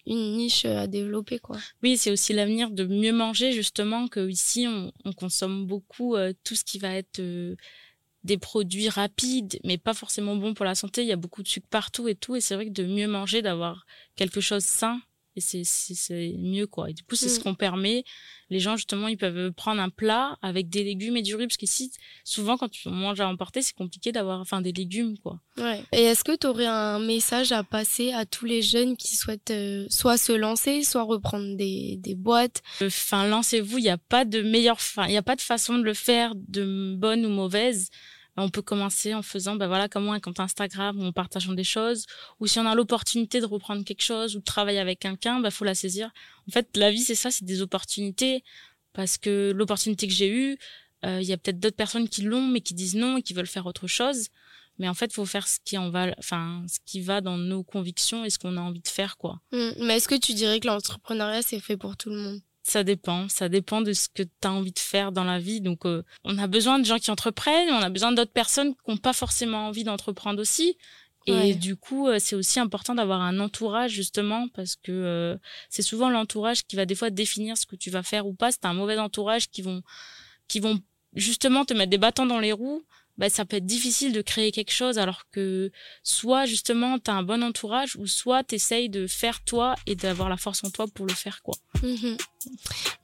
une 0.06 0.36
niche 0.36 0.64
à 0.64 0.86
développer 0.86 1.38
quoi. 1.38 1.58
Oui, 1.82 1.96
c'est 1.96 2.10
aussi 2.10 2.32
l'avenir 2.32 2.70
de 2.70 2.84
mieux 2.84 3.12
manger 3.12 3.52
justement 3.52 4.08
que 4.08 4.28
ici 4.28 4.66
on, 4.68 4.92
on 5.04 5.12
consomme 5.12 5.66
beaucoup 5.66 6.16
euh, 6.16 6.32
tout 6.44 6.54
ce 6.54 6.64
qui 6.64 6.78
va 6.78 6.94
être 6.94 7.20
euh, 7.20 7.56
des 8.22 8.38
produits 8.38 8.88
rapides 8.88 9.58
mais 9.64 9.76
pas 9.76 9.94
forcément 9.94 10.36
bons 10.36 10.54
pour 10.54 10.64
la 10.64 10.74
santé, 10.74 11.02
il 11.02 11.08
y 11.08 11.12
a 11.12 11.16
beaucoup 11.16 11.42
de 11.42 11.48
sucre 11.48 11.68
partout 11.68 12.08
et 12.08 12.14
tout 12.14 12.36
et 12.36 12.40
c'est 12.40 12.54
vrai 12.54 12.66
que 12.66 12.72
de 12.72 12.84
mieux 12.84 13.08
manger 13.08 13.42
d'avoir 13.42 13.84
quelque 14.16 14.40
chose 14.40 14.64
sain 14.64 15.00
et 15.36 15.40
c'est 15.40 16.34
mieux 16.38 16.66
quoi. 16.66 16.90
Et 16.90 16.92
du 16.92 17.02
coup 17.02 17.16
c'est 17.16 17.28
ce 17.28 17.40
mm. 17.40 17.42
qu'on 17.42 17.54
permet. 17.54 18.04
Les 18.50 18.60
gens 18.60 18.76
justement 18.76 19.08
ils 19.08 19.16
peuvent 19.16 19.52
prendre 19.52 19.80
un 19.80 19.88
plat 19.88 20.38
avec 20.42 20.68
des 20.68 20.84
légumes 20.84 21.16
et 21.16 21.22
du 21.22 21.34
riz 21.34 21.46
parce 21.46 21.56
qu'ici 21.56 21.92
souvent 22.24 22.56
quand 22.56 22.68
tu 22.68 22.88
manges 22.88 23.20
à 23.20 23.28
emporter 23.28 23.62
c'est 23.62 23.74
compliqué 23.74 24.12
d'avoir 24.12 24.40
enfin 24.40 24.60
des 24.60 24.72
légumes 24.72 25.18
quoi. 25.18 25.40
Ouais. 25.56 25.82
Et 25.92 26.02
est-ce 26.02 26.24
que 26.24 26.36
tu 26.36 26.46
aurais 26.46 26.66
un 26.66 26.98
message 26.98 27.52
à 27.52 27.64
passer 27.64 28.12
à 28.12 28.26
tous 28.26 28.44
les 28.44 28.62
jeunes 28.62 28.96
qui 28.96 29.16
souhaitent 29.16 29.50
euh, 29.50 29.86
soit 29.88 30.16
se 30.16 30.32
lancer 30.32 30.82
soit 30.84 31.02
reprendre 31.02 31.56
des, 31.56 31.96
des 31.98 32.14
boîtes? 32.14 32.62
Enfin 32.82 33.26
lancez-vous. 33.26 33.78
Il 33.78 33.84
n'y 33.84 33.90
a 33.90 33.98
pas 33.98 34.24
de 34.24 34.42
meilleure 34.42 34.76
enfin 34.76 35.06
il 35.06 35.10
n'y 35.10 35.16
a 35.16 35.22
pas 35.22 35.36
de 35.36 35.40
façon 35.40 35.78
de 35.78 35.82
le 35.82 35.94
faire 35.94 36.34
de 36.36 36.94
bonne 36.96 37.26
ou 37.26 37.30
mauvaise 37.30 37.90
on 38.36 38.48
peut 38.48 38.62
commencer 38.62 39.14
en 39.14 39.22
faisant, 39.22 39.56
ben 39.56 39.66
voilà, 39.66 39.88
comme 39.88 40.08
un 40.08 40.20
compte 40.20 40.40
Instagram 40.40 40.98
où 40.98 41.02
on 41.02 41.12
partage 41.12 41.46
des 41.48 41.64
choses, 41.64 42.06
ou 42.40 42.46
si 42.46 42.58
on 42.58 42.66
a 42.66 42.74
l'opportunité 42.74 43.40
de 43.40 43.46
reprendre 43.46 43.84
quelque 43.84 44.02
chose 44.02 44.34
ou 44.34 44.40
de 44.40 44.44
travailler 44.44 44.80
avec 44.80 44.98
quelqu'un, 45.00 45.40
ben 45.40 45.50
faut 45.50 45.64
la 45.64 45.74
saisir. 45.74 46.10
En 46.48 46.52
fait, 46.52 46.76
la 46.76 46.90
vie 46.90 47.02
c'est 47.02 47.14
ça, 47.14 47.30
c'est 47.30 47.44
des 47.44 47.62
opportunités, 47.62 48.42
parce 48.92 49.18
que 49.18 49.52
l'opportunité 49.54 50.06
que 50.06 50.12
j'ai 50.12 50.28
eue, 50.28 50.58
euh, 51.04 51.20
il 51.20 51.28
y 51.28 51.32
a 51.32 51.36
peut-être 51.36 51.60
d'autres 51.60 51.76
personnes 51.76 52.08
qui 52.08 52.22
l'ont 52.22 52.46
mais 52.46 52.60
qui 52.60 52.74
disent 52.74 52.96
non 52.96 53.18
et 53.18 53.22
qui 53.22 53.34
veulent 53.34 53.46
faire 53.46 53.66
autre 53.66 53.86
chose. 53.86 54.28
Mais 54.78 54.88
en 54.88 54.94
fait, 54.94 55.12
faut 55.12 55.26
faire 55.26 55.46
ce 55.46 55.58
qui 55.64 55.78
en 55.78 55.90
va, 55.90 56.12
enfin, 56.18 56.64
ce 56.66 56.78
qui 56.84 57.00
va 57.00 57.20
dans 57.20 57.38
nos 57.38 57.62
convictions 57.62 58.24
et 58.24 58.30
ce 58.30 58.40
qu'on 58.40 58.56
a 58.56 58.60
envie 58.60 58.80
de 58.80 58.88
faire, 58.88 59.16
quoi. 59.16 59.40
Mmh. 59.52 59.70
mais 59.80 59.96
est-ce 59.96 60.08
que 60.08 60.16
tu 60.16 60.34
dirais 60.34 60.58
que 60.58 60.66
l'entrepreneuriat 60.66 61.42
c'est 61.42 61.60
fait 61.60 61.76
pour 61.76 61.96
tout 61.96 62.10
le 62.10 62.16
monde? 62.16 62.40
Ça 62.64 62.83
dépend, 62.83 63.29
ça 63.29 63.50
dépend 63.50 63.83
de 63.83 63.92
ce 63.92 64.09
que 64.09 64.22
tu 64.22 64.31
as 64.42 64.50
envie 64.50 64.72
de 64.72 64.79
faire 64.79 65.12
dans 65.12 65.22
la 65.22 65.38
vie. 65.38 65.61
Donc, 65.61 65.85
euh, 65.85 66.03
on 66.24 66.38
a 66.38 66.46
besoin 66.46 66.79
de 66.79 66.85
gens 66.87 66.98
qui 66.98 67.11
entreprennent, 67.11 67.70
on 67.70 67.83
a 67.83 67.90
besoin 67.90 68.11
d'autres 68.11 68.33
personnes 68.33 68.74
qui 68.74 68.90
n'ont 68.90 68.96
pas 68.96 69.12
forcément 69.12 69.66
envie 69.68 69.85
d'entreprendre 69.85 70.40
aussi. 70.40 70.77
Et 71.27 71.55
du 71.55 71.77
coup, 71.77 72.09
euh, 72.09 72.18
c'est 72.18 72.37
aussi 72.37 72.61
important 72.61 72.94
d'avoir 72.94 73.20
un 73.22 73.40
entourage 73.40 73.92
justement 73.92 74.48
parce 74.48 74.77
que 74.77 74.92
euh, 74.92 75.37
c'est 75.70 75.83
souvent 75.83 76.11
l'entourage 76.11 76.64
qui 76.66 76.77
va 76.77 76.85
des 76.85 76.94
fois 76.94 77.09
définir 77.09 77.57
ce 77.57 77.64
que 77.64 77.77
tu 77.77 77.90
vas 77.90 78.03
faire 78.03 78.27
ou 78.27 78.35
pas. 78.35 78.50
C'est 78.50 78.66
un 78.66 78.74
mauvais 78.74 78.98
entourage 78.98 79.48
qui 79.48 79.62
vont 79.62 79.83
qui 80.48 80.61
vont 80.61 80.81
justement 81.14 81.64
te 81.64 81.72
mettre 81.72 81.90
des 81.90 81.98
bâtons 81.98 82.27
dans 82.27 82.40
les 82.40 82.53
roues 82.53 82.83
bah, 83.18 83.29
ça 83.29 83.44
peut 83.44 83.57
être 83.57 83.66
difficile 83.66 84.12
de 84.12 84.22
créer 84.22 84.50
quelque 84.53 84.72
chose 84.72 84.98
alors 84.98 85.24
que 85.31 85.70
soit 86.03 86.46
justement 86.46 86.98
tu 86.98 87.11
as 87.11 87.14
un 87.14 87.22
bon 87.22 87.42
entourage 87.42 87.96
ou 87.96 88.07
soit 88.07 88.42
tu 88.44 88.57
de 88.88 89.07
faire 89.07 89.44
toi 89.44 89.74
et 89.87 89.94
d'avoir 89.94 90.29
la 90.29 90.37
force 90.37 90.64
en 90.64 90.70
toi 90.70 90.87
pour 90.92 91.07
le 91.07 91.14
faire 91.14 91.42
quoi. 91.42 91.55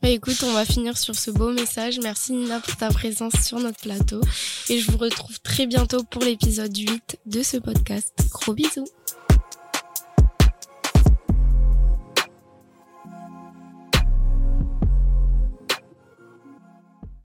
Bah, 0.02 0.08
écoute, 0.08 0.42
on 0.42 0.52
va 0.52 0.64
finir 0.64 0.98
sur 0.98 1.14
ce 1.14 1.30
beau 1.30 1.50
message. 1.52 1.98
Merci 2.02 2.32
Nina 2.32 2.60
pour 2.60 2.76
ta 2.76 2.88
présence 2.88 3.32
sur 3.42 3.58
notre 3.58 3.80
plateau 3.80 4.20
et 4.68 4.78
je 4.78 4.90
vous 4.90 4.98
retrouve 4.98 5.40
très 5.40 5.66
bientôt 5.66 6.02
pour 6.04 6.22
l'épisode 6.22 6.76
8 6.76 7.18
de 7.26 7.42
ce 7.42 7.56
podcast. 7.56 8.12
Gros 8.30 8.54
bisous. 8.54 8.86